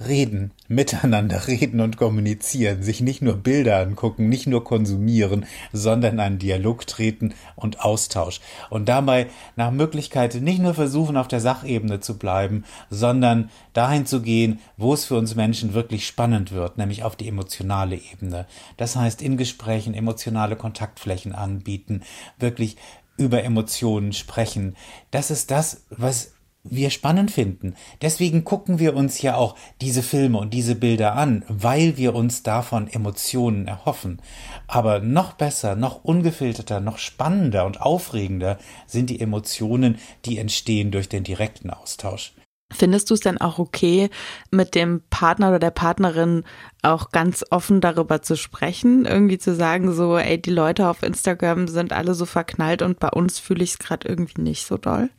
[0.07, 6.38] reden, miteinander reden und kommunizieren, sich nicht nur Bilder angucken, nicht nur konsumieren, sondern einen
[6.38, 8.41] Dialog treten und Austausch.
[8.71, 14.23] Und dabei nach Möglichkeit nicht nur versuchen, auf der Sachebene zu bleiben, sondern dahin zu
[14.23, 18.47] gehen, wo es für uns Menschen wirklich spannend wird, nämlich auf die emotionale Ebene.
[18.77, 22.03] Das heißt, in Gesprächen emotionale Kontaktflächen anbieten,
[22.38, 22.77] wirklich
[23.17, 24.77] über Emotionen sprechen.
[25.11, 26.33] Das ist das, was
[26.64, 27.75] wir spannend finden.
[28.01, 32.42] Deswegen gucken wir uns ja auch diese Filme und diese Bilder an, weil wir uns
[32.42, 34.22] davon Emotionen erhoffen.
[34.68, 41.09] Aber noch besser, noch ungefilterter, noch spannender und aufregender sind die Emotionen, die entstehen durch
[41.09, 42.33] den direkten Austausch.
[42.72, 44.09] Findest du es denn auch okay,
[44.51, 46.44] mit dem Partner oder der Partnerin
[46.81, 49.05] auch ganz offen darüber zu sprechen?
[49.05, 53.11] Irgendwie zu sagen, so, ey, die Leute auf Instagram sind alle so verknallt und bei
[53.11, 55.11] uns fühle ich es gerade irgendwie nicht so doll?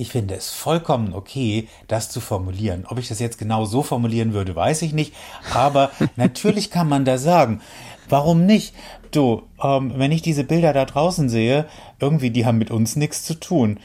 [0.00, 2.86] Ich finde es vollkommen okay, das zu formulieren.
[2.88, 5.14] Ob ich das jetzt genau so formulieren würde, weiß ich nicht.
[5.52, 7.60] Aber natürlich kann man da sagen,
[8.08, 8.74] warum nicht?
[9.10, 11.66] Du, ähm, wenn ich diese Bilder da draußen sehe,
[11.98, 13.78] irgendwie, die haben mit uns nichts zu tun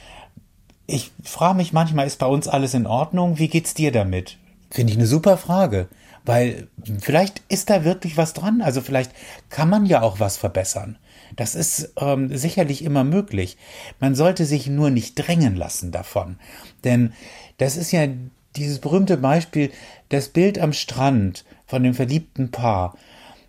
[0.87, 3.39] ich frage mich manchmal, ist bei uns alles in Ordnung?
[3.39, 4.37] Wie geht's dir damit?
[4.69, 5.87] Finde ich eine super Frage,
[6.25, 6.67] weil
[6.99, 8.61] vielleicht ist da wirklich was dran.
[8.61, 9.11] Also vielleicht
[9.49, 10.97] kann man ja auch was verbessern.
[11.35, 13.57] Das ist ähm, sicherlich immer möglich.
[13.99, 16.37] Man sollte sich nur nicht drängen lassen davon.
[16.83, 17.13] Denn
[17.57, 18.07] das ist ja
[18.55, 19.71] dieses berühmte Beispiel,
[20.09, 22.95] das Bild am Strand von dem verliebten Paar.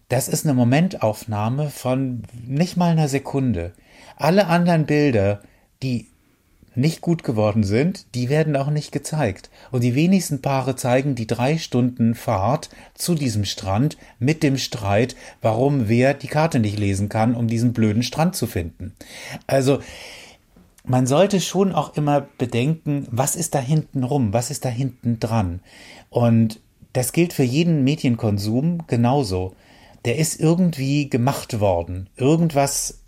[0.09, 3.73] Das ist eine Momentaufnahme von nicht mal einer Sekunde.
[4.17, 5.43] Alle anderen Bilder,
[5.83, 6.09] die
[6.77, 9.51] nicht gut geworden sind, die werden auch nicht gezeigt.
[9.71, 15.17] Und die wenigsten Paare zeigen die drei Stunden Fahrt zu diesem Strand mit dem Streit,
[15.43, 18.95] warum wer die Karte nicht lesen kann, um diesen blöden Strand zu finden.
[19.47, 19.81] Also,
[20.85, 25.19] man sollte schon auch immer bedenken, was ist da hinten rum, was ist da hinten
[25.19, 25.61] dran.
[26.11, 26.61] Und
[26.93, 29.55] das gilt für jeden Medienkonsum genauso.
[30.05, 32.09] Der ist irgendwie gemacht worden.
[32.17, 33.01] Irgendwas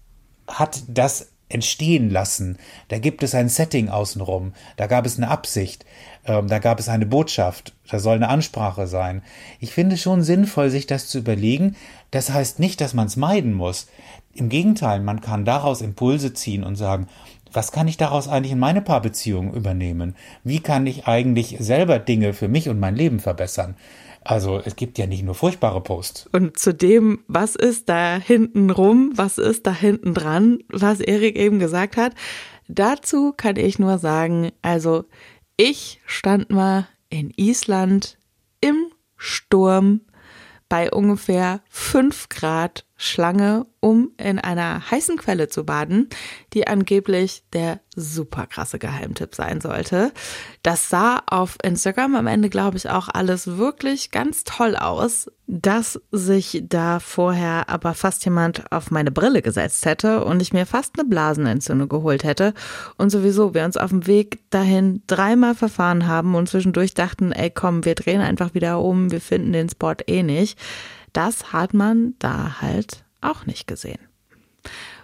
[0.48, 2.58] hat das entstehen lassen.
[2.88, 5.84] Da gibt es ein Setting außenrum, da gab es eine Absicht,
[6.26, 9.22] ähm, da gab es eine Botschaft, da soll eine Ansprache sein.
[9.60, 11.76] Ich finde schon sinnvoll, sich das zu überlegen.
[12.10, 13.88] Das heißt nicht, dass man es meiden muss.
[14.34, 17.08] Im Gegenteil, man kann daraus Impulse ziehen und sagen,
[17.52, 20.14] was kann ich daraus eigentlich in meine Paarbeziehung übernehmen?
[20.44, 23.74] Wie kann ich eigentlich selber Dinge für mich und mein Leben verbessern?
[24.28, 26.28] Also es gibt ja nicht nur furchtbare Posts.
[26.32, 31.36] Und zu dem, was ist da hinten rum, was ist da hinten dran, was Erik
[31.36, 32.12] eben gesagt hat,
[32.68, 35.06] dazu kann ich nur sagen, also
[35.56, 38.18] ich stand mal in Island
[38.60, 40.02] im Sturm
[40.68, 46.08] bei ungefähr fünf Grad Schlange, um in einer heißen Quelle zu baden,
[46.52, 50.12] die angeblich der super krasse Geheimtipp sein sollte.
[50.64, 56.00] Das sah auf Instagram am Ende, glaube ich, auch alles wirklich ganz toll aus, dass
[56.10, 60.98] sich da vorher aber fast jemand auf meine Brille gesetzt hätte und ich mir fast
[60.98, 62.52] eine Blasenentzündung geholt hätte
[62.96, 67.50] und sowieso wir uns auf dem Weg dahin dreimal verfahren haben und zwischendurch dachten, ey
[67.50, 70.58] komm, wir drehen einfach wieder um, wir finden den Spot eh nicht.
[71.12, 74.00] Das hat man da halt auch nicht gesehen.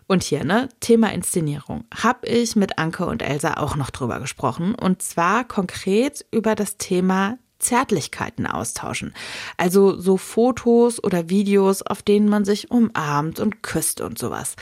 [0.07, 1.85] Und hier, ne, Thema Inszenierung.
[1.95, 4.75] Hab ich mit Anke und Elsa auch noch drüber gesprochen.
[4.75, 9.15] Und zwar konkret über das Thema Zärtlichkeiten austauschen.
[9.57, 14.57] Also so Fotos oder Videos, auf denen man sich umarmt und küsst und sowas.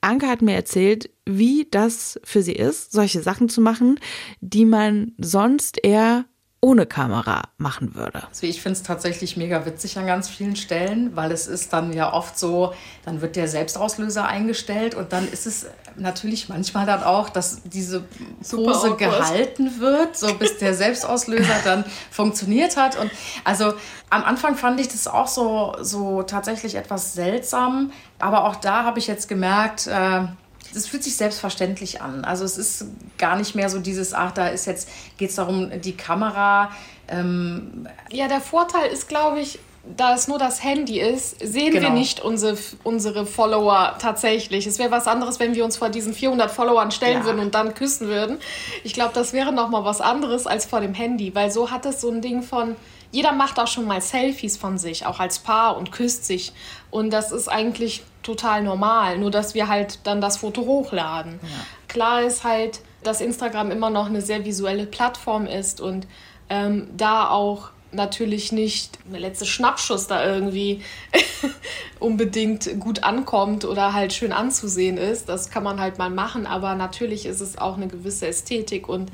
[0.00, 4.00] Anke hat mir erzählt, wie das für sie ist, solche Sachen zu machen,
[4.40, 6.24] die man sonst eher
[6.60, 8.26] ohne Kamera machen würde.
[8.26, 11.92] Also ich finde es tatsächlich mega witzig an ganz vielen Stellen, weil es ist dann
[11.92, 15.66] ja oft so, dann wird der Selbstauslöser eingestellt und dann ist es
[15.96, 18.04] natürlich manchmal dann auch, dass diese
[18.50, 22.98] Pose gehalten wird, so bis der Selbstauslöser dann funktioniert hat.
[22.98, 23.10] Und
[23.44, 23.74] also
[24.10, 28.98] am Anfang fand ich das auch so, so tatsächlich etwas seltsam, aber auch da habe
[28.98, 30.22] ich jetzt gemerkt, äh,
[30.74, 32.24] es fühlt sich selbstverständlich an.
[32.24, 35.70] Also es ist gar nicht mehr so dieses, ach, da ist jetzt, geht es darum,
[35.80, 36.70] die Kamera.
[37.08, 39.58] Ähm ja, der Vorteil ist, glaube ich,
[39.96, 41.88] da es nur das Handy ist, sehen genau.
[41.88, 44.66] wir nicht unsere, unsere Follower tatsächlich.
[44.66, 47.24] Es wäre was anderes, wenn wir uns vor diesen 400 Followern stellen ja.
[47.24, 48.38] würden und dann küssen würden.
[48.84, 51.86] Ich glaube, das wäre noch mal was anderes als vor dem Handy, weil so hat
[51.86, 52.76] es so ein Ding von
[53.10, 56.52] jeder macht auch schon mal Selfies von sich, auch als Paar und küsst sich
[56.90, 61.40] und das ist eigentlich total normal, nur dass wir halt dann das Foto hochladen.
[61.42, 61.48] Ja.
[61.88, 66.06] Klar ist halt, dass Instagram immer noch eine sehr visuelle Plattform ist und
[66.50, 70.82] ähm, da auch natürlich nicht der letzte Schnappschuss da irgendwie
[72.00, 75.28] unbedingt gut ankommt oder halt schön anzusehen ist.
[75.28, 79.10] Das kann man halt mal machen, aber natürlich ist es auch eine gewisse Ästhetik und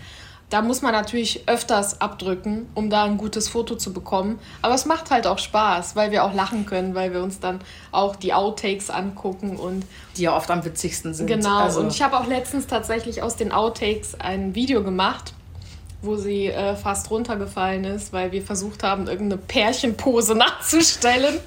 [0.50, 4.38] da muss man natürlich öfters abdrücken, um da ein gutes Foto zu bekommen.
[4.62, 7.60] Aber es macht halt auch Spaß, weil wir auch lachen können, weil wir uns dann
[7.92, 9.84] auch die Outtakes angucken und
[10.16, 11.26] die ja oft am witzigsten sind.
[11.26, 11.58] Genau.
[11.58, 15.32] Also und ich habe auch letztens tatsächlich aus den Outtakes ein Video gemacht,
[16.02, 21.40] wo sie äh, fast runtergefallen ist, weil wir versucht haben, irgendeine Pärchenpose nachzustellen.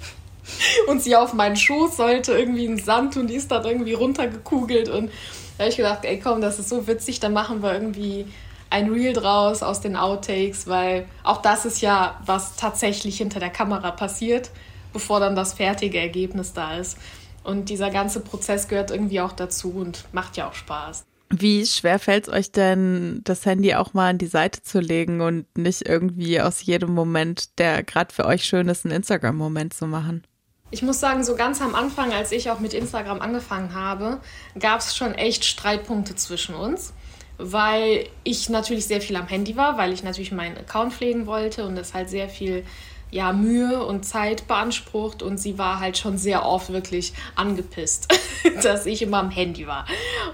[0.88, 4.90] Und sie auf meinen Schoß sollte irgendwie in Sand und die ist dann irgendwie runtergekugelt.
[4.90, 5.12] Und
[5.58, 8.26] da habe ich gedacht, ey komm, das ist so witzig, dann machen wir irgendwie
[8.70, 13.50] ein Reel draus aus den Outtakes, weil auch das ist ja, was tatsächlich hinter der
[13.50, 14.52] Kamera passiert,
[14.94, 16.98] bevor dann das fertige Ergebnis da ist.
[17.44, 21.06] Und dieser ganze Prozess gehört irgendwie auch dazu und macht ja auch Spaß.
[21.30, 25.20] Wie schwer fällt es euch denn, das Handy auch mal an die Seite zu legen
[25.22, 29.88] und nicht irgendwie aus jedem Moment, der gerade für euch schön ist, einen Instagram-Moment zu
[29.88, 30.24] machen?
[30.72, 34.20] Ich muss sagen, so ganz am Anfang, als ich auch mit Instagram angefangen habe,
[34.60, 36.94] gab es schon echt Streitpunkte zwischen uns
[37.38, 41.66] weil ich natürlich sehr viel am Handy war, weil ich natürlich meinen Account pflegen wollte
[41.66, 42.64] und das halt sehr viel
[43.10, 48.14] ja, Mühe und Zeit beansprucht und sie war halt schon sehr oft wirklich angepisst,
[48.64, 49.86] dass ich immer am Handy war.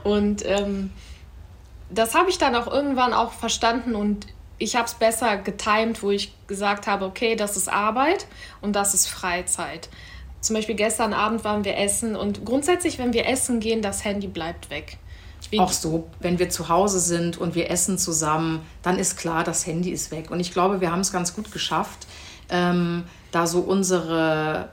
[0.03, 0.91] Und ähm,
[1.89, 6.11] das habe ich dann auch irgendwann auch verstanden und ich habe es besser getimt, wo
[6.11, 8.27] ich gesagt habe, okay, das ist Arbeit
[8.61, 9.89] und das ist Freizeit.
[10.39, 14.27] Zum Beispiel gestern Abend waren wir essen und grundsätzlich, wenn wir essen gehen, das Handy
[14.27, 14.97] bleibt weg.
[15.59, 19.65] Auch so, wenn wir zu Hause sind und wir essen zusammen, dann ist klar, das
[19.65, 20.31] Handy ist weg.
[20.31, 22.07] Und ich glaube, wir haben es ganz gut geschafft,
[22.49, 24.69] ähm, da so unsere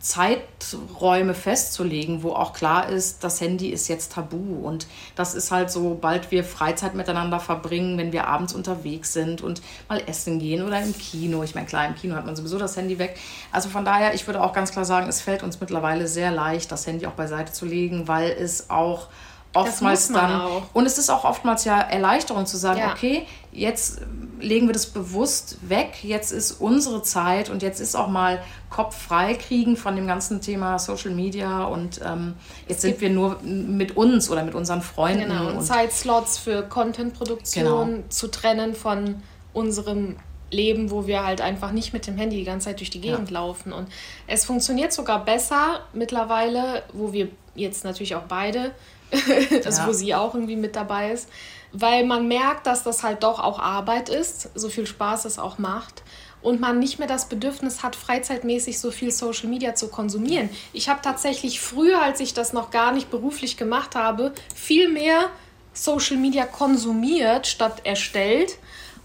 [0.00, 4.66] Zeiträume festzulegen, wo auch klar ist, das Handy ist jetzt tabu.
[4.66, 9.42] Und das ist halt so, bald wir Freizeit miteinander verbringen, wenn wir abends unterwegs sind
[9.42, 11.42] und mal essen gehen oder im Kino.
[11.42, 13.18] Ich meine, klar, im Kino hat man sowieso das Handy weg.
[13.52, 16.72] Also von daher, ich würde auch ganz klar sagen, es fällt uns mittlerweile sehr leicht,
[16.72, 19.08] das Handy auch beiseite zu legen, weil es auch
[19.54, 20.40] oftmals dann.
[20.40, 20.62] Auch.
[20.72, 22.92] Und es ist auch oftmals ja Erleichterung zu sagen, ja.
[22.92, 24.00] okay, jetzt
[24.40, 28.96] legen wir das bewusst weg, jetzt ist unsere Zeit und jetzt ist auch mal Kopf
[28.96, 32.34] frei kriegen von dem ganzen Thema Social Media und ähm,
[32.68, 35.28] jetzt sind wir nur mit uns oder mit unseren Freunden.
[35.28, 38.04] Genau, und, und Zeitslots für Contentproduktion genau.
[38.08, 40.16] zu trennen von unserem
[40.50, 43.30] Leben, wo wir halt einfach nicht mit dem Handy die ganze Zeit durch die Gegend
[43.30, 43.40] ja.
[43.40, 43.72] laufen.
[43.72, 43.88] Und
[44.26, 48.72] es funktioniert sogar besser mittlerweile, wo wir jetzt natürlich auch beide
[49.64, 49.86] also ja.
[49.86, 51.28] wo sie auch irgendwie mit dabei ist.
[51.72, 55.58] Weil man merkt, dass das halt doch auch Arbeit ist, so viel Spaß es auch
[55.58, 56.02] macht
[56.42, 60.48] und man nicht mehr das Bedürfnis hat, freizeitmäßig so viel Social Media zu konsumieren.
[60.72, 65.30] Ich habe tatsächlich früher, als ich das noch gar nicht beruflich gemacht habe, viel mehr
[65.72, 68.56] Social Media konsumiert statt erstellt.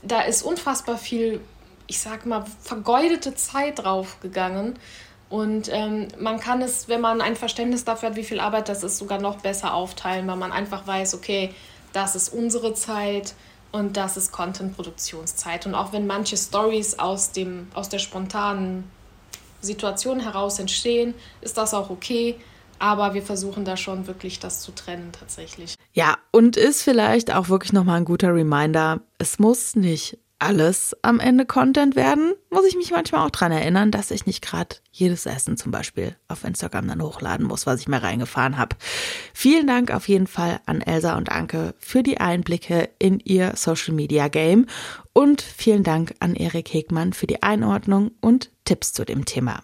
[0.02, 1.42] Da ist unfassbar viel,
[1.88, 4.80] ich sag mal, vergeudete Zeit draufgegangen.
[5.30, 8.84] Und ähm, man kann es, wenn man ein Verständnis dafür hat, wie viel Arbeit das
[8.84, 11.54] ist, sogar noch besser aufteilen, weil man einfach weiß, okay,
[11.94, 13.34] das ist unsere Zeit,
[13.76, 15.66] und das ist Content-Produktionszeit.
[15.66, 17.32] Und auch wenn manche Stories aus,
[17.74, 18.86] aus der spontanen
[19.60, 22.38] Situation heraus entstehen, ist das auch okay.
[22.80, 25.76] Aber wir versuchen da schon wirklich das zu trennen tatsächlich.
[25.94, 31.20] Ja, und ist vielleicht auch wirklich nochmal ein guter Reminder, es muss nicht alles am
[31.20, 35.26] Ende Content werden, muss ich mich manchmal auch dran erinnern, dass ich nicht gerade jedes
[35.26, 38.76] Essen zum Beispiel auf Instagram dann hochladen muss, was ich mir reingefahren habe.
[39.34, 43.94] Vielen Dank auf jeden Fall an Elsa und Anke für die Einblicke in ihr Social
[43.94, 44.66] Media Game
[45.14, 49.64] und vielen Dank an Erik Hegmann für die Einordnung und Tipps zu dem Thema.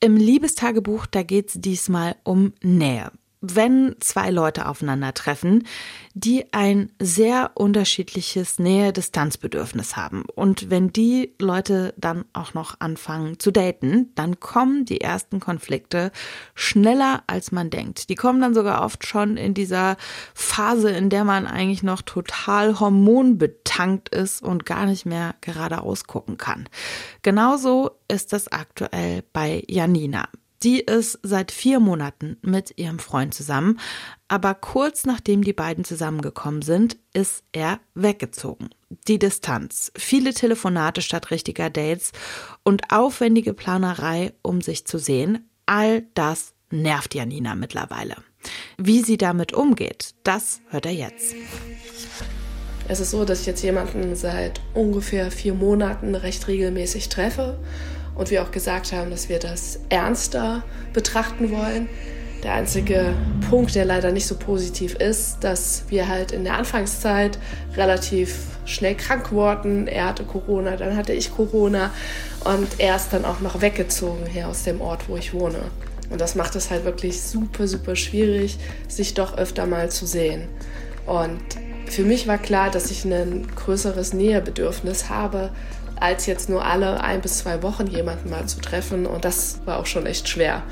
[0.00, 3.10] Im Liebestagebuch, da geht es diesmal um Nähe
[3.52, 5.66] wenn zwei Leute aufeinandertreffen,
[6.14, 10.24] die ein sehr unterschiedliches Nähe-Distanzbedürfnis haben.
[10.34, 16.12] Und wenn die Leute dann auch noch anfangen zu daten, dann kommen die ersten Konflikte
[16.54, 18.08] schneller als man denkt.
[18.08, 19.96] Die kommen dann sogar oft schon in dieser
[20.34, 26.38] Phase, in der man eigentlich noch total hormonbetankt ist und gar nicht mehr geradeaus gucken
[26.38, 26.68] kann.
[27.22, 30.28] Genauso ist das aktuell bei Janina.
[30.64, 33.78] Die ist seit vier Monaten mit ihrem Freund zusammen,
[34.28, 38.70] aber kurz nachdem die beiden zusammengekommen sind, ist er weggezogen.
[39.06, 42.12] Die Distanz, viele Telefonate statt richtiger Dates
[42.62, 48.16] und aufwendige Planerei, um sich zu sehen, all das nervt Janina mittlerweile.
[48.78, 51.34] Wie sie damit umgeht, das hört er jetzt.
[52.88, 57.58] Es ist so, dass ich jetzt jemanden seit ungefähr vier Monaten recht regelmäßig treffe
[58.14, 60.62] und wir auch gesagt haben, dass wir das ernster
[60.92, 61.88] betrachten wollen.
[62.42, 63.14] Der einzige
[63.48, 67.38] Punkt, der leider nicht so positiv ist, dass wir halt in der Anfangszeit
[67.74, 68.36] relativ
[68.66, 69.86] schnell krank wurden.
[69.88, 71.90] Er hatte Corona, dann hatte ich Corona
[72.44, 75.60] und er ist dann auch noch weggezogen hier aus dem Ort, wo ich wohne.
[76.10, 78.58] Und das macht es halt wirklich super, super schwierig,
[78.88, 80.48] sich doch öfter mal zu sehen.
[81.06, 81.40] Und
[81.86, 85.50] für mich war klar, dass ich ein größeres Nähebedürfnis habe
[86.00, 89.06] als jetzt nur alle ein bis zwei Wochen jemanden mal zu treffen.
[89.06, 90.62] Und das war auch schon echt schwer,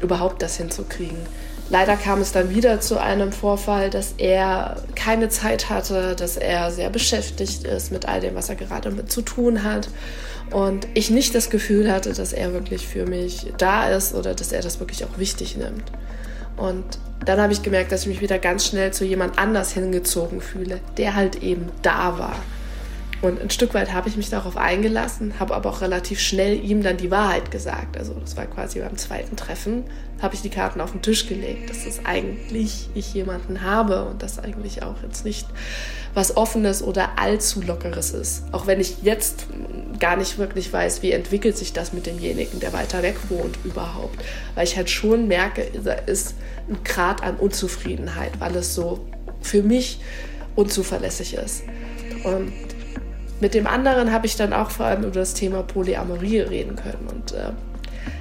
[0.00, 1.18] überhaupt das hinzukriegen.
[1.70, 6.70] Leider kam es dann wieder zu einem Vorfall, dass er keine Zeit hatte, dass er
[6.70, 9.88] sehr beschäftigt ist mit all dem, was er gerade mit zu tun hat.
[10.50, 14.52] Und ich nicht das Gefühl hatte, dass er wirklich für mich da ist oder dass
[14.52, 15.84] er das wirklich auch wichtig nimmt.
[16.56, 16.84] Und
[17.24, 20.80] dann habe ich gemerkt, dass ich mich wieder ganz schnell zu jemand anders hingezogen fühle,
[20.96, 22.36] der halt eben da war.
[23.20, 26.84] Und ein Stück weit habe ich mich darauf eingelassen, habe aber auch relativ schnell ihm
[26.84, 27.96] dann die Wahrheit gesagt.
[27.96, 29.84] Also das war quasi beim zweiten Treffen,
[30.22, 34.22] habe ich die Karten auf den Tisch gelegt, dass es eigentlich ich jemanden habe und
[34.22, 35.48] das eigentlich auch jetzt nicht
[36.14, 38.44] was Offenes oder allzu Lockeres ist.
[38.52, 39.46] Auch wenn ich jetzt
[39.98, 44.24] gar nicht wirklich weiß, wie entwickelt sich das mit demjenigen, der weiter weg wohnt überhaupt.
[44.54, 46.34] Weil ich halt schon merke, da ist
[46.68, 49.04] ein Grad an Unzufriedenheit, weil es so
[49.40, 50.00] für mich
[50.54, 51.64] unzuverlässig ist.
[52.24, 52.52] Und
[53.40, 57.06] mit dem anderen habe ich dann auch vor allem über das Thema Polyamorie reden können.
[57.12, 57.50] Und äh,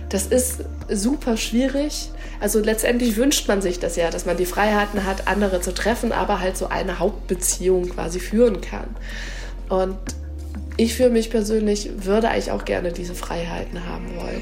[0.09, 2.11] das ist super schwierig.
[2.39, 6.11] Also letztendlich wünscht man sich das ja, dass man die Freiheiten hat, andere zu treffen,
[6.11, 8.87] aber halt so eine Hauptbeziehung quasi führen kann.
[9.69, 9.97] Und
[10.77, 14.41] ich für mich persönlich würde eigentlich auch gerne diese Freiheiten haben wollen.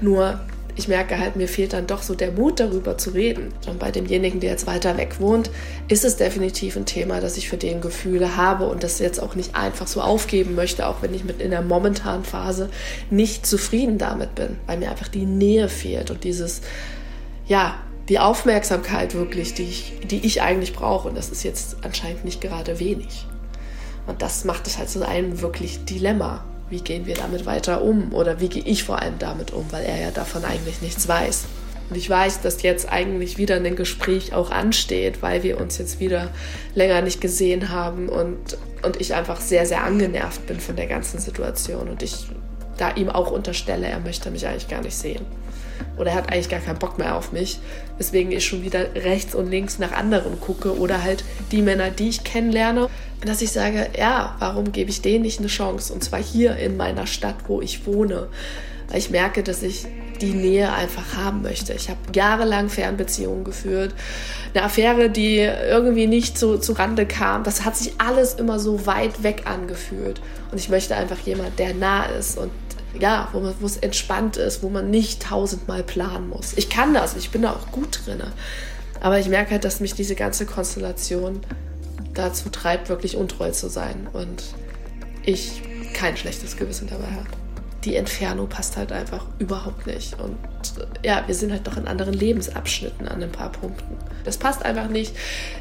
[0.00, 0.40] Nur
[0.76, 3.52] ich merke halt, mir fehlt dann doch so der Mut, darüber zu reden.
[3.68, 5.50] Und bei demjenigen, der jetzt weiter weg wohnt,
[5.88, 9.36] ist es definitiv ein Thema, dass ich für den Gefühle habe und das jetzt auch
[9.36, 12.70] nicht einfach so aufgeben möchte, auch wenn ich mit in der momentanen Phase
[13.10, 16.62] nicht zufrieden damit bin, weil mir einfach die Nähe fehlt und dieses,
[17.46, 17.76] ja,
[18.08, 21.08] die Aufmerksamkeit wirklich, die ich, die ich eigentlich brauche.
[21.08, 23.26] Und das ist jetzt anscheinend nicht gerade wenig.
[24.06, 26.44] Und das macht es halt so ein wirklich Dilemma
[26.74, 29.84] wie gehen wir damit weiter um oder wie gehe ich vor allem damit um, weil
[29.84, 31.44] er ja davon eigentlich nichts weiß.
[31.88, 36.00] Und ich weiß, dass jetzt eigentlich wieder ein Gespräch auch ansteht, weil wir uns jetzt
[36.00, 36.30] wieder
[36.74, 41.20] länger nicht gesehen haben und, und ich einfach sehr, sehr angenervt bin von der ganzen
[41.20, 42.26] Situation und ich
[42.76, 45.24] da ihm auch unterstelle, er möchte mich eigentlich gar nicht sehen.
[45.96, 47.58] Oder er hat eigentlich gar keinen Bock mehr auf mich,
[47.98, 52.08] weswegen ich schon wieder rechts und links nach anderen gucke oder halt die Männer, die
[52.08, 52.88] ich kennenlerne,
[53.24, 55.92] dass ich sage, ja, warum gebe ich denen nicht eine Chance?
[55.92, 58.28] Und zwar hier in meiner Stadt, wo ich wohne.
[58.88, 59.86] Weil ich merke, dass ich
[60.20, 61.72] die Nähe einfach haben möchte.
[61.72, 63.94] Ich habe jahrelang Fernbeziehungen geführt,
[64.52, 67.44] eine Affäre, die irgendwie nicht so zu Rande kam.
[67.44, 70.20] Das hat sich alles immer so weit weg angefühlt.
[70.52, 72.50] Und ich möchte einfach jemand, der nah ist und
[72.98, 76.52] ja, wo, es entspannt ist, wo man nicht tausendmal planen muss.
[76.56, 78.22] Ich kann das, ich bin da auch gut drin.
[79.00, 81.40] Aber ich merke halt, dass mich diese ganze Konstellation
[82.14, 84.08] dazu treibt, wirklich untreu zu sein.
[84.12, 84.42] Und
[85.24, 87.28] ich kein schlechtes Gewissen dabei habe
[87.84, 90.18] die Entfernung passt halt einfach überhaupt nicht.
[90.18, 90.36] Und
[91.02, 93.96] ja, wir sind halt doch in anderen Lebensabschnitten an ein paar Punkten.
[94.24, 95.14] Das passt einfach nicht.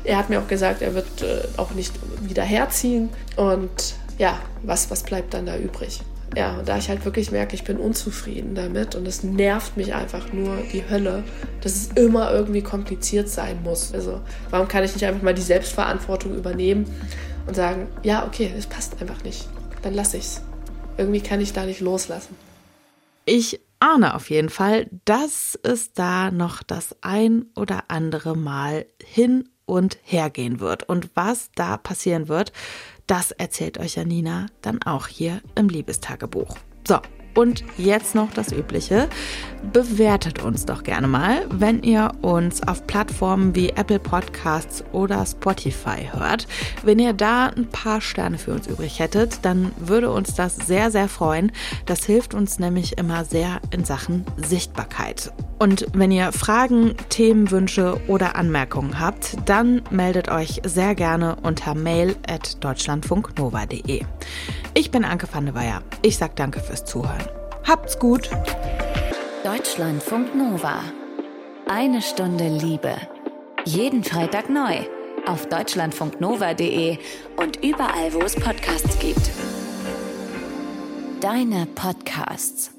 [0.03, 3.09] Er hat mir auch gesagt, er wird äh, auch nicht wieder herziehen.
[3.35, 6.01] Und ja, was, was bleibt dann da übrig?
[6.35, 9.93] Ja, und da ich halt wirklich merke, ich bin unzufrieden damit und es nervt mich
[9.93, 11.23] einfach nur die Hölle,
[11.61, 13.93] dass es immer irgendwie kompliziert sein muss.
[13.93, 16.85] Also, warum kann ich nicht einfach mal die Selbstverantwortung übernehmen
[17.45, 19.47] und sagen, ja, okay, es passt einfach nicht.
[19.83, 20.41] Dann lasse ich's
[20.97, 22.35] irgendwie kann ich da nicht loslassen.
[23.25, 29.49] Ich ahne auf jeden Fall, dass es da noch das ein oder andere Mal hin
[29.65, 30.83] und her gehen wird.
[30.83, 32.51] Und was da passieren wird,
[33.07, 36.57] das erzählt euch Janina dann auch hier im Liebestagebuch.
[36.87, 36.99] So,
[37.35, 39.07] und jetzt noch das Übliche.
[39.71, 46.09] Bewertet uns doch gerne mal, wenn ihr uns auf Plattformen wie Apple Podcasts oder Spotify
[46.11, 46.47] hört.
[46.83, 50.91] Wenn ihr da ein paar Sterne für uns übrig hättet, dann würde uns das sehr,
[50.91, 51.51] sehr freuen.
[51.85, 55.31] Das hilft uns nämlich immer sehr in Sachen Sichtbarkeit.
[55.59, 62.17] Und wenn ihr Fragen, Themenwünsche oder Anmerkungen habt, dann meldet euch sehr gerne unter mail
[62.27, 64.03] at deutschlandfunknova.de.
[64.75, 65.83] Ich bin Anke van der Weyer.
[66.01, 67.23] Ich sag danke fürs Zuhören.
[67.67, 68.29] Habt's gut.
[69.43, 70.81] Deutschlandfunk Nova.
[71.69, 72.95] Eine Stunde Liebe.
[73.65, 74.79] Jeden Freitag neu.
[75.27, 76.97] Auf deutschlandfunknova.de
[77.37, 79.29] und überall, wo es Podcasts gibt.
[81.21, 82.72] Deine Podcasts.